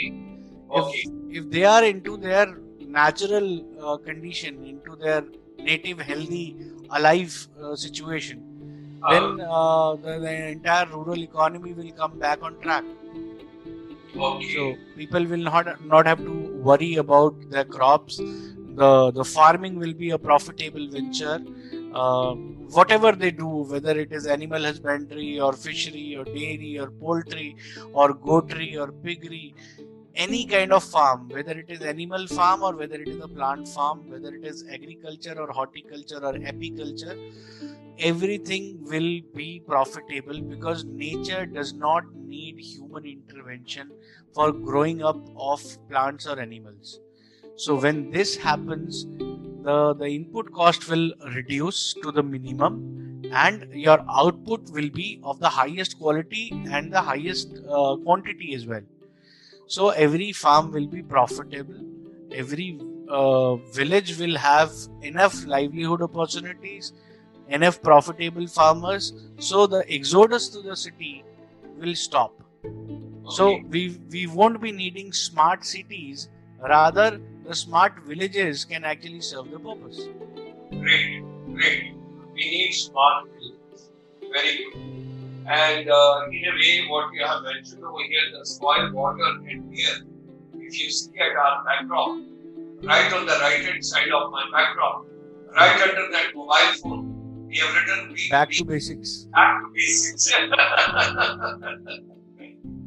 [0.70, 3.46] okay if, if they are into their natural
[3.82, 5.24] uh, condition, into their
[5.58, 6.56] native, healthy,
[6.90, 8.42] alive uh, situation,
[9.02, 12.84] Uh, then uh, the, the entire rural economy will come back on track.
[14.16, 16.34] okay So people will not not have to
[16.68, 18.22] worry about their crops.
[18.80, 21.38] The, the farming will be a profitable venture.
[21.96, 22.34] Uh,
[22.78, 27.56] whatever they do, whether it is animal husbandry or fishery or dairy or poultry
[27.94, 29.54] or goatry or piggery,
[30.14, 33.66] any kind of farm, whether it is animal farm or whether it is a plant
[33.68, 37.16] farm, whether it is agriculture or horticulture or apiculture,
[37.98, 43.90] everything will be profitable because nature does not need human intervention
[44.34, 47.00] for growing up of plants or animals.
[47.56, 49.06] So when this happens,
[49.66, 52.74] the, the input cost will reduce to the minimum
[53.32, 58.66] and your output will be of the highest quality and the highest uh, quantity as
[58.66, 58.82] well.
[59.66, 61.80] So every farm will be profitable.
[62.32, 64.70] Every uh, village will have
[65.02, 66.92] enough livelihood opportunities,
[67.48, 69.12] enough profitable farmers.
[69.38, 71.24] So the exodus to the city
[71.78, 72.32] will stop.
[73.28, 76.28] So we we won't be needing smart cities.
[76.60, 80.08] Rather, the smart villages can actually serve the purpose.
[80.70, 81.22] Great,
[81.54, 81.94] great.
[82.34, 83.90] We need smart villages.
[84.32, 84.74] Very good.
[85.48, 89.72] And uh, in a way, what you have mentioned over here, the soil, water, and
[89.78, 89.96] air.
[90.54, 92.18] If you see at our backdrop,
[92.82, 95.06] right on the right hand side of my backdrop,
[95.54, 99.26] right under that mobile phone, we have written we, Back we to basics.
[99.32, 100.24] back to basics.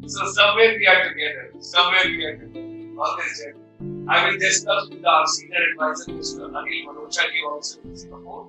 [0.07, 1.53] so somewhere we are together.
[1.62, 2.66] Somewhere we are together
[3.24, 3.60] this journey.
[4.10, 6.49] I will discuss with our senior advisor, Mr.
[6.49, 8.47] Anil Manochari, also in Singapore.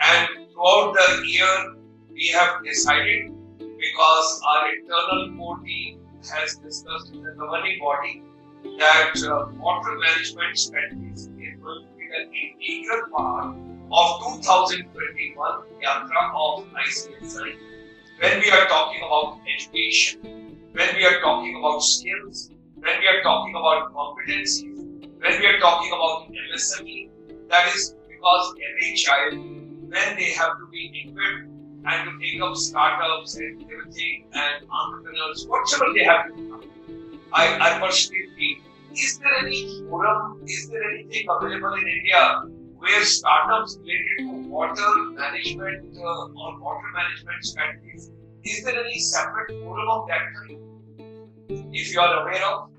[0.00, 1.76] And throughout the year,
[2.12, 8.20] we have decided because our internal board team has discussed in the governing body
[8.78, 13.54] that uh, water management strategies is to be an integral part
[13.92, 17.54] of 2021 Yatra of ICSI.
[18.18, 23.22] When we are talking about education, when we are talking about skills, when we are
[23.22, 24.75] talking about competencies,
[25.20, 27.08] when we are talking about MSME,
[27.48, 31.48] that is because every child, when they have to be equipped
[31.86, 37.20] and to take up startups and everything and entrepreneurs, whatever they have to do.
[37.32, 38.56] I, I personally feel,
[38.92, 42.42] is there any forum, is there anything available in India
[42.78, 48.10] where startups related to water management uh, or water management strategies,
[48.44, 50.60] is there any separate forum of that kind?
[51.72, 52.70] If you are aware of,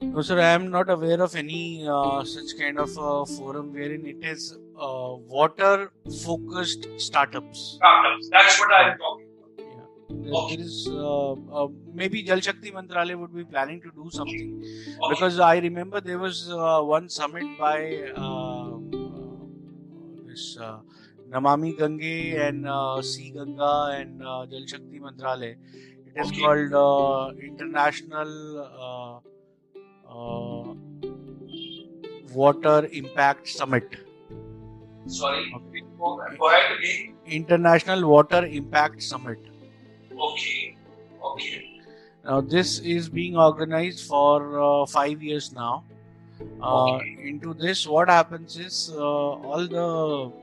[0.00, 4.04] No, sir, I am not aware of any uh, such kind of uh, forum wherein
[4.06, 5.90] it is uh, water
[6.24, 7.76] focused startups.
[7.76, 9.50] startups, that's what I am talking about.
[10.22, 10.56] There, Okay.
[10.56, 14.62] there is uh, uh, maybe Jal Shakti Mantralaya would be planning to do something
[15.02, 15.14] Okay.
[15.14, 18.78] because I remember there was uh, one summit by uh,
[20.26, 20.80] this uh,
[21.30, 25.56] Namami Gange and uh, cGanga and uh, Jal Shakti Mantralaya.
[26.06, 26.40] It is Okay.
[26.40, 28.30] called uh, International
[30.08, 30.74] uh,
[32.32, 33.96] Water Impact Summit.
[35.06, 35.52] Sorry,
[35.98, 37.14] go go ahead again.
[37.26, 39.38] International Water Impact Summit.
[40.18, 40.76] Okay,
[41.22, 41.80] okay,
[42.24, 45.84] Now, this is being organized for uh, five years now.
[46.60, 47.16] Uh, Okay.
[47.22, 49.86] Into this, what happens is uh, all the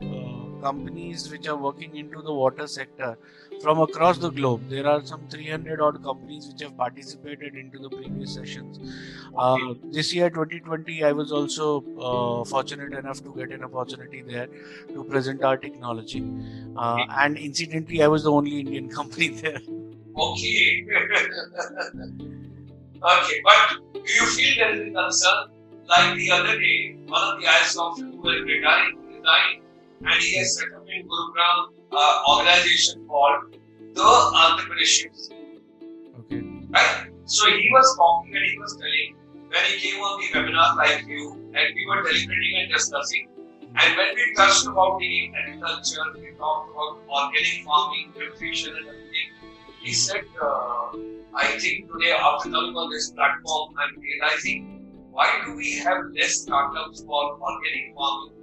[0.08, 3.18] uh, companies which are working into the water sector
[3.62, 7.90] from across the globe, there are some 300 odd companies which have participated into the
[7.90, 8.80] previous sessions.
[9.38, 14.48] Uh, this year, 2020, I was also uh, fortunate enough to get an opportunity there
[14.94, 16.24] to present our technology.
[16.76, 19.60] Uh, and incidentally, I was the only Indian company there.
[20.18, 20.86] okay.
[23.04, 25.50] okay, but do you feel there is a concern?
[25.88, 29.62] Like the other day, one of the IS officers who was retiring, resigned,
[30.06, 33.56] and he has set up in Gurugram uh, organization called
[33.94, 35.38] the Entrepreneurship School.
[36.20, 36.42] Okay.
[36.70, 37.08] Right?
[37.26, 39.16] So he was talking and he was telling
[39.50, 43.30] when he came on the webinar like you, and we were deliberating and discussing.
[43.76, 49.30] And when we touched about the agriculture, we talked about organic farming, nutrition, and everything.
[49.82, 50.98] He said, uh,
[51.36, 56.42] I think today after coming on this platform, I'm realizing why do we have less
[56.42, 58.34] startups for organic farming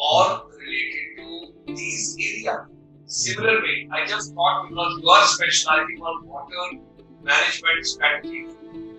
[0.00, 2.66] or related to these areas?
[3.06, 6.78] Similar way, I just thought because you are specializing on water
[7.22, 8.46] management strategy,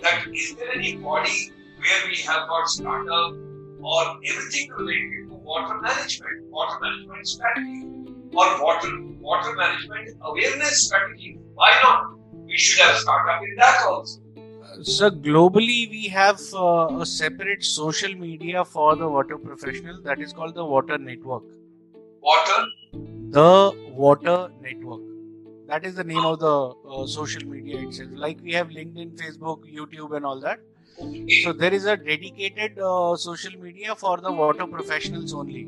[0.02, 3.34] that is there any body where we have got startup
[3.82, 7.88] or everything related to water management, water management strategy,
[8.34, 8.90] or water
[9.20, 11.40] water management awareness strategy?
[11.56, 12.18] Why not?
[12.46, 14.21] We should have startup in that also.
[14.84, 20.34] So globally, we have uh, a separate social media for the water professional that is
[20.34, 21.44] called the Water Network.
[22.22, 22.66] Water,
[23.30, 25.02] The Water Network.
[25.68, 28.10] That is the name of the uh, social media itself.
[28.16, 30.60] Like we have LinkedIn, Facebook, YouTube, and all that.
[31.00, 31.42] Okay.
[31.44, 35.68] So there is a dedicated uh, social media for the water professionals only.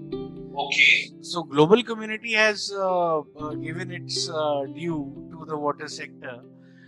[0.55, 1.11] Okay.
[1.21, 6.41] So global community has uh, uh, given its uh, due to the water sector.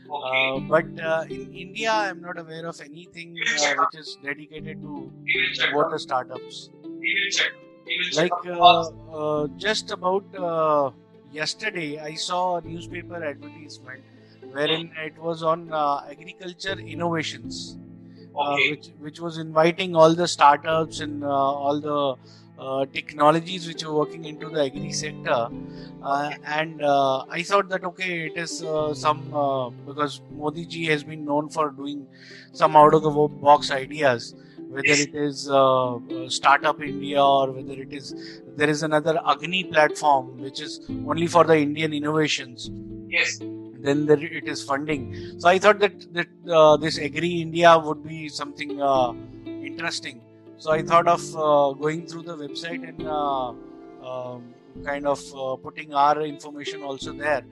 [0.10, 0.56] Okay.
[0.56, 5.12] Uh, but uh, in India, I'm not aware of anything uh, which is dedicated to
[5.24, 5.76] we will check.
[5.76, 6.70] water startups.
[6.84, 7.52] We will check.
[7.86, 8.32] We will check.
[8.32, 8.82] Like uh,
[9.14, 10.92] uh, just about uh,
[11.32, 14.04] yesterday, I saw a newspaper advertisement
[14.52, 17.78] wherein it was on uh, agriculture innovations,
[18.38, 22.16] uh, which which was inviting all the startups and uh, all the
[22.58, 25.50] uh, technologies which are working into the agri sector.
[26.04, 30.86] Uh, and uh, I thought that okay, it is uh, some uh, because Modi ji
[30.86, 32.08] has been known for doing
[32.54, 34.36] some out of the box ideas,
[34.70, 35.44] whether it is
[36.28, 41.44] Startup India or whether it is there is another Agni platform which is only for
[41.44, 42.70] the Indian innovations.
[43.08, 43.40] Yes.
[43.86, 45.16] Then there it is funding.
[45.40, 49.14] So I thought that that uh, this Agri India would be something uh,
[49.46, 50.22] interesting.
[50.58, 53.50] So I thought of uh, going through the website and uh,
[54.10, 54.54] um,
[54.84, 57.44] kind of uh, putting our information also there.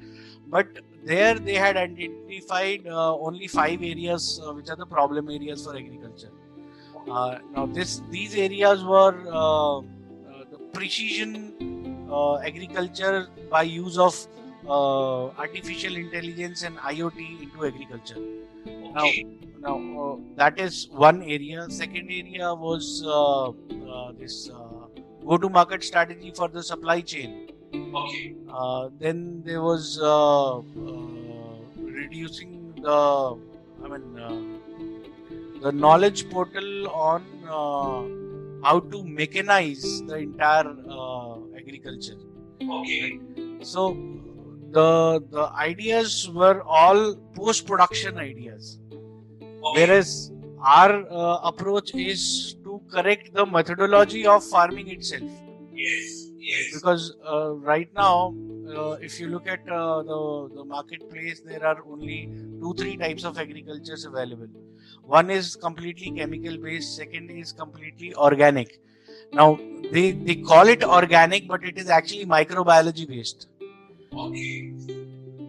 [0.48, 0.68] But
[1.04, 6.32] there they had identified only five areas which are the problem areas for agriculture.
[7.08, 9.84] Now this these areas were
[10.74, 14.16] precision uh, agriculture by use of
[14.68, 18.18] uh, artificial intelligence and IoT into agriculture.
[18.96, 19.26] Okay.
[19.60, 21.70] Now, uh, that is one area.
[21.70, 24.88] Second area was uh, uh, this uh,
[25.26, 27.50] go-to-market strategy for the supply chain.
[27.74, 28.36] Okay.
[28.52, 30.64] Uh, then there was uh, uh,
[31.78, 33.40] reducing the,
[33.84, 42.20] I mean, uh, the knowledge portal on uh, how to mechanize the entire uh, agriculture.
[42.62, 43.20] Okay.
[43.62, 43.98] So
[44.72, 48.83] the the ideas were all post-production ideas Okay.
[49.72, 50.32] Whereas
[50.66, 55.30] our uh, approach is to correct the methodology of farming itself
[55.74, 56.28] Yes.
[56.38, 56.74] Yes.
[56.74, 58.34] because uh, right now
[58.70, 62.30] uh, if you look at uh, the, the marketplace there are only
[62.62, 64.48] two three types of agricultures available
[65.04, 68.80] one is completely chemical based second is completely organic
[69.34, 69.60] now
[69.92, 73.48] they they call it organic but it is actually microbiology based
[74.14, 74.74] Okay.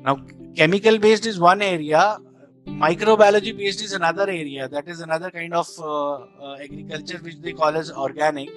[0.07, 0.17] now
[0.57, 2.19] chemical based is one area
[2.67, 7.53] microbiology based is another area that is another kind of uh, uh, agriculture which they
[7.53, 8.49] call as organic.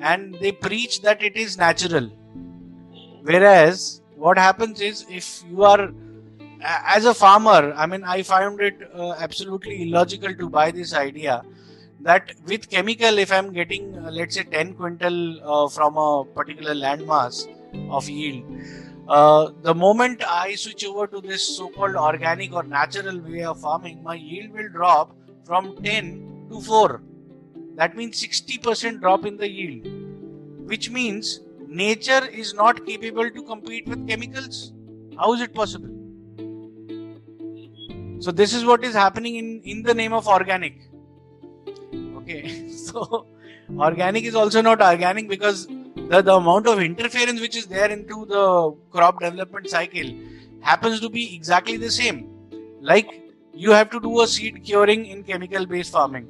[0.00, 2.08] And they preach that it is natural.
[3.22, 5.90] Whereas what happens is if you are
[6.62, 11.42] as a farmer i mean i found it uh, absolutely illogical to buy this idea
[12.00, 15.16] that with chemical if i'm getting uh, let's say 10 quintal
[15.52, 17.46] uh, from a particular landmass
[17.90, 18.44] of yield
[19.10, 24.02] uh, the moment I switch over to this so-called organic or natural way of farming,
[24.04, 27.02] my yield will drop from 10 to 4.
[27.74, 29.88] That means 60% drop in the yield,
[30.68, 34.72] which means nature is not capable to compete with chemicals.
[35.18, 35.90] How is it possible?
[38.20, 40.74] So this is what is happening in in the name of organic.
[42.18, 43.26] Okay, so
[43.76, 45.66] organic is also not organic because
[46.10, 48.44] the, the amount of interference which is there into the
[48.90, 50.08] crop development cycle
[50.60, 52.18] happens to be exactly the same.
[52.80, 53.08] Like
[53.54, 56.26] you have to do a seed curing in chemical based farming.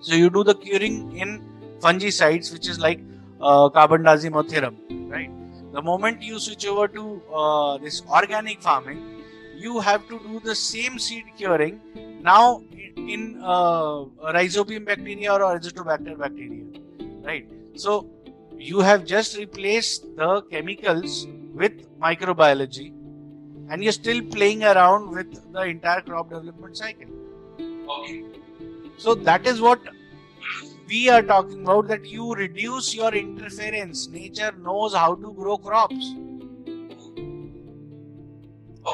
[0.00, 1.40] So you do the curing in
[1.78, 3.00] fungicides, which is like
[3.40, 4.74] uh, carbendazim or thiram,
[5.08, 5.30] right?
[5.72, 9.22] The moment you switch over to uh, this organic farming,
[9.54, 11.80] you have to do the same seed curing
[12.22, 14.04] now in, in uh,
[14.36, 16.64] rhizobium bacteria or azotobacter bacteria,
[17.22, 17.46] right?
[17.76, 18.10] So
[18.60, 22.88] you have just replaced the chemicals with microbiology
[23.70, 27.08] and you're still playing around with the entire crop development cycle.
[27.90, 28.24] Okay.
[28.98, 29.80] so that is what
[30.86, 34.08] we are talking about that you reduce your interference.
[34.08, 36.14] Nature knows how to grow crops.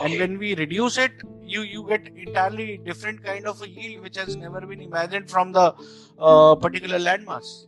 [0.03, 1.13] And when we reduce it
[1.43, 5.53] you you get entirely different kind of a yield which has never been imagined from
[5.53, 5.73] the
[6.19, 7.67] uh, particular landmass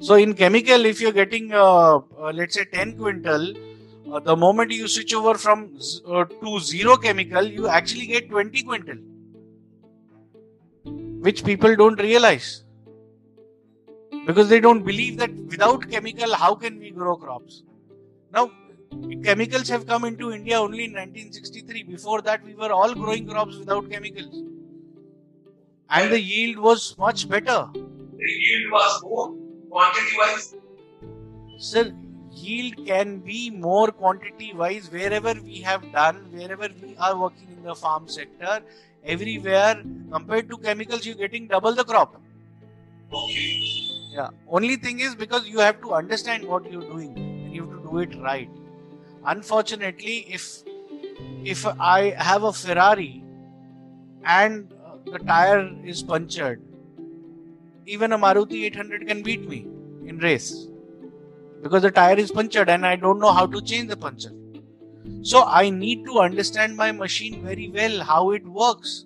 [0.00, 3.52] so in chemical if you're getting uh, uh, let's say 10 quintal
[4.12, 8.30] uh, the moment you switch over from z- uh, to zero chemical you actually get
[8.30, 8.96] 20 quintal.
[11.26, 12.64] Which people don't realize.
[14.26, 17.62] Because they don't believe that without chemical how can we grow crops?
[18.32, 18.50] Now
[19.24, 23.56] chemicals have come into india only in 1963 before that we were all growing crops
[23.56, 24.42] without chemicals.
[25.90, 27.68] And the yield was much better.
[27.74, 29.39] The yield was more
[29.70, 30.54] quantity wise.
[31.58, 31.92] sir
[32.32, 37.62] yield can be more quantity wise wherever we have done, wherever we are working in
[37.64, 38.60] the farm sector,
[39.04, 42.20] everywhere compared to chemicals, you're getting double the crop.
[43.12, 43.80] Okay.
[44.12, 44.30] Yeah.
[44.48, 47.90] Only thing is because you have to understand what you're doing and you have to
[47.90, 48.48] do it right.
[49.24, 50.62] Unfortunately, if
[51.44, 53.24] if I have a Ferrari
[54.24, 56.62] and uh, the tire is punctured,
[57.94, 59.66] even a Maruti 800 can beat me
[60.06, 60.66] in race
[61.62, 64.32] because the tire is punctured and I don't know how to change the puncture.
[65.22, 69.04] So I need to understand my machine very well, how it works,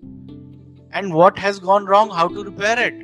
[0.93, 3.01] and what has gone wrong, how to repair it.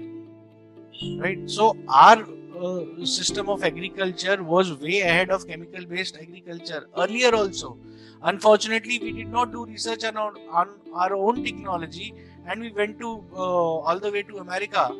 [1.18, 1.50] Right.
[1.50, 2.26] So our
[2.60, 7.78] uh, system of agriculture was way ahead of chemical based agriculture earlier also.
[8.22, 12.14] Unfortunately, we did not do research on our, on our own technology
[12.46, 14.90] and we went to uh, all the way to America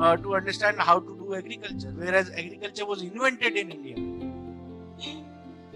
[0.00, 3.96] uh, to understand how to do agriculture, whereas agriculture was invented in India.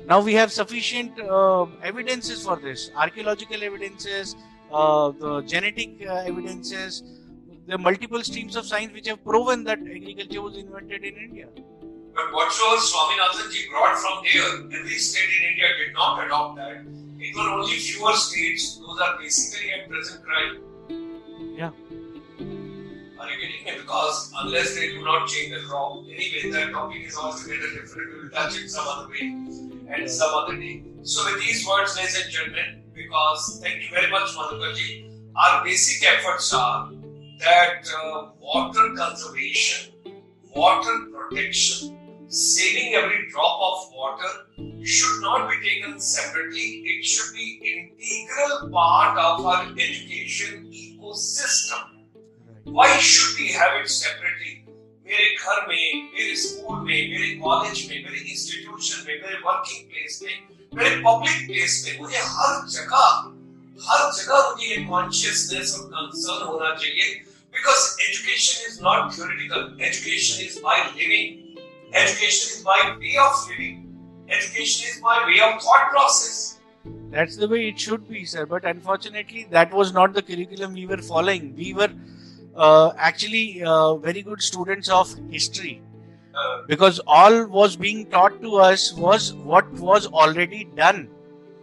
[0.06, 4.36] Now we have sufficient uh, evidences for this archaeological evidences,
[4.72, 7.02] uh, the genetic uh, evidences,
[7.66, 11.48] the multiple streams of science which have proven that agriculture was invented in India.
[12.14, 16.84] But what Swaminathan ji brought from there, every state in India did not adopt that.
[17.20, 18.78] It were only fewer states.
[18.78, 20.67] Those are basically at present crime.
[23.76, 28.14] Because unless they do not change the crop, anyway, that topic is altogether different.
[28.14, 29.20] We will touch it some other way
[29.88, 30.84] and some other day.
[31.02, 36.06] So, with these words, ladies and gentlemen, because thank you very much, Madhukarji, our basic
[36.08, 36.90] efforts are
[37.40, 39.92] that uh, water conservation,
[40.54, 41.96] water protection,
[42.28, 46.82] saving every drop of water should not be taken separately.
[46.84, 51.97] It should be integral part of our education ecosystem.
[52.70, 54.54] Why should we have it separately?
[55.04, 60.18] मेरे घर में मेरे school में मेरे college में मेरे institution में मेरे वर्किंग प्लेस
[60.22, 60.34] में
[60.78, 63.06] मेरे पब्लिक प्लेस में मुझे हर जगह
[63.86, 67.08] हर जगह मुझे ये कॉन्शियसनेस और कंसर्न होना चाहिए
[67.56, 71.56] because education is not theoretical education is by living
[72.02, 73.80] education is by way of living
[74.38, 76.38] education is by way of thought process
[77.10, 78.44] That's the way it should be, sir.
[78.46, 81.54] But unfortunately, that was not the curriculum we were following.
[81.56, 81.88] We were
[82.58, 85.82] uh, actually uh, very good students of history
[86.66, 91.08] because all was being taught to us was what was already done.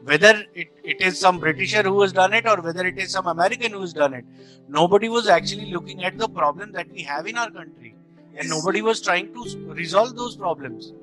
[0.04, 3.26] Whether it, it is some Britisher who has done it or whether it is some
[3.28, 4.26] American who has done it,
[4.68, 7.96] nobody was actually looking at the problem that we have in our country,
[8.36, 10.94] and nobody was trying to resolve those problems.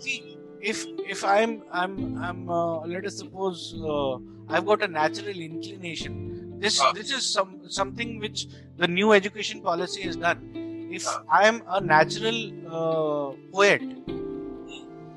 [0.00, 4.16] See, if if I'm I'm I'm uh, let us suppose uh,
[4.48, 6.58] I've got a natural inclination.
[6.58, 10.88] This this is some something which the new education policy is done.
[10.90, 13.82] If I am a natural uh, poet,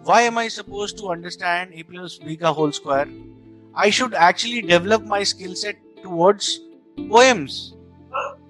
[0.04, 3.08] why am I supposed to understand A plus B ka whole square?
[3.76, 6.60] I should actually develop my skill set towards
[7.10, 7.74] poems.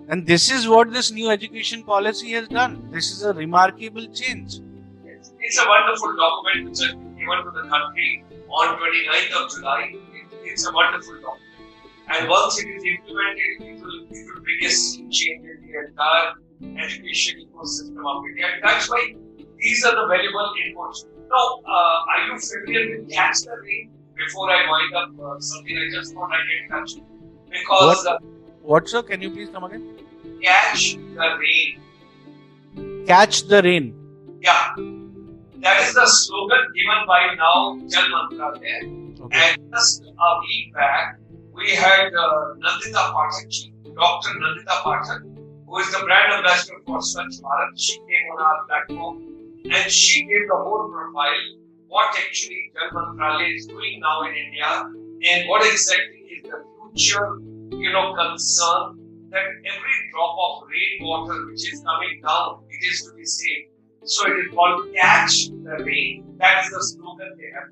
[0.08, 2.90] And this is what this new education policy has done.
[2.92, 4.60] This is a remarkable change.
[5.06, 9.94] It's, it's a wonderful document which been given to the country on 29th of July.
[10.14, 11.49] It, it's a wonderful document.
[12.10, 16.34] And once it is implemented, it will, will bring a change in the entire
[16.84, 18.48] education ecosystem of India.
[18.54, 19.14] And that's why
[19.58, 21.06] these are the valuable inputs.
[21.30, 23.92] Now, uh, are you familiar with Catch the Rain?
[24.16, 26.92] Before I wind up, uh, something I just thought I get touch.
[27.50, 28.18] Because uh,
[28.64, 29.02] What, sir?
[29.04, 29.96] Can you please come again?
[30.42, 31.80] Catch the Rain
[33.10, 33.94] Catch the rain.
[34.42, 34.76] Yeah,
[35.62, 39.20] that is the slogan given by now Jal Mantralaya.
[39.20, 39.54] Okay.
[39.54, 41.19] And just a week back,
[41.60, 43.52] we had uh, Nandita Pathak
[43.94, 44.30] Dr.
[44.42, 45.22] Nandita Pathak,
[45.68, 47.72] who is the brand ambassador for Swachh Bharat.
[47.76, 49.16] She came on our platform
[49.66, 51.44] and she gave the whole profile
[51.88, 54.70] what actually Jal Mantralaya is doing now in India
[55.32, 56.64] and what exactly is the
[56.96, 57.40] future,
[57.76, 58.96] you know, concern
[59.32, 63.70] that every drop of rainwater which is coming down, it is to be saved.
[64.06, 66.38] So it is called catch the rain.
[66.38, 67.70] That is the slogan they have.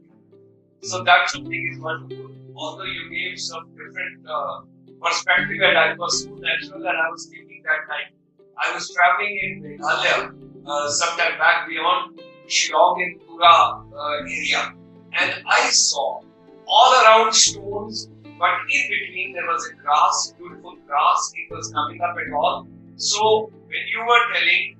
[0.81, 2.36] So that something is wonderful.
[2.57, 4.61] Although you gave some different uh,
[5.01, 8.09] perspective and I was so natural and I was thinking that night.
[8.57, 10.33] I was traveling in Meghalaya
[10.65, 14.73] uh, sometime back beyond Shillong in Pura uh, area
[15.13, 16.21] and I saw
[16.65, 22.01] all around stones but in between there was a grass, beautiful grass, it was coming
[22.01, 22.67] up at all.
[22.95, 24.77] So when you were telling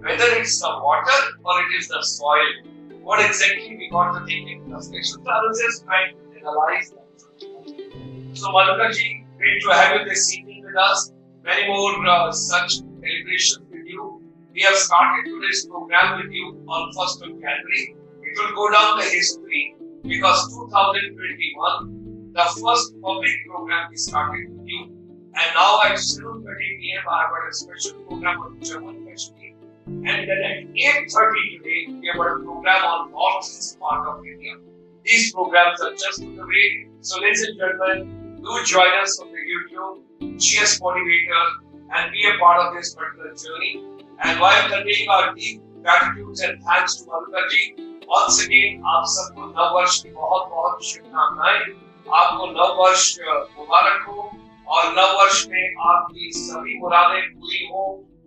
[0.00, 2.50] whether it's the water or it is the soil,
[3.02, 5.24] what exactly we got to take into consideration.
[5.24, 8.36] So I was just trying to analyze that.
[8.36, 11.12] So Madhukarji, great to have you this evening with us.
[11.44, 14.22] Many more uh, such celebrations with you.
[14.54, 17.96] We have started today's program with you on 1st of January.
[18.22, 24.66] it will go down the history because 2021, the first public program is started with
[24.66, 24.84] you.
[25.34, 26.42] And now at 7.30
[26.80, 27.02] p.m.
[27.08, 29.54] I have got a special program on Jammu Kashmir.
[29.86, 34.54] And then at 8.30 today, we have got a program on northeast part of India.
[35.05, 36.87] These programs are just on the way.
[37.01, 41.43] So ladies and gentlemen, do join us on the YouTube, GS Motivator,
[41.95, 43.83] and be a part of this particular journey.
[44.23, 47.75] And while conveying our deep gratitude and thanks to Madhukar ji,
[48.07, 51.61] once again आप सबको नव वर्ष की बहुत बहुत शुभकामनाएं
[52.17, 53.05] आपको नव वर्ष
[53.57, 54.29] मुबारक हो
[54.75, 57.85] और नव वर्ष में आपकी सभी मुरादें पूरी हो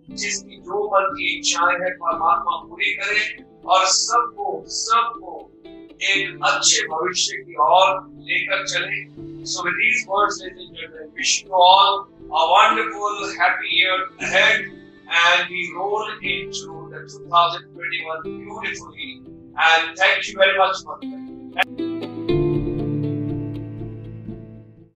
[0.09, 3.23] जिसकी जो मन की इच्छाएं हैं परमात्मा पूरी करे
[3.75, 5.37] और सबको सबको
[6.03, 7.87] एक अच्छे भविष्य की ओर
[8.29, 9.07] लेकर चले
[9.51, 12.07] so with these words ladies and gentlemen wish you all
[12.41, 14.65] a wonderful happy year ahead
[15.21, 19.21] and we roll into the 2021 beautifully
[19.67, 21.82] and thank you very much for that.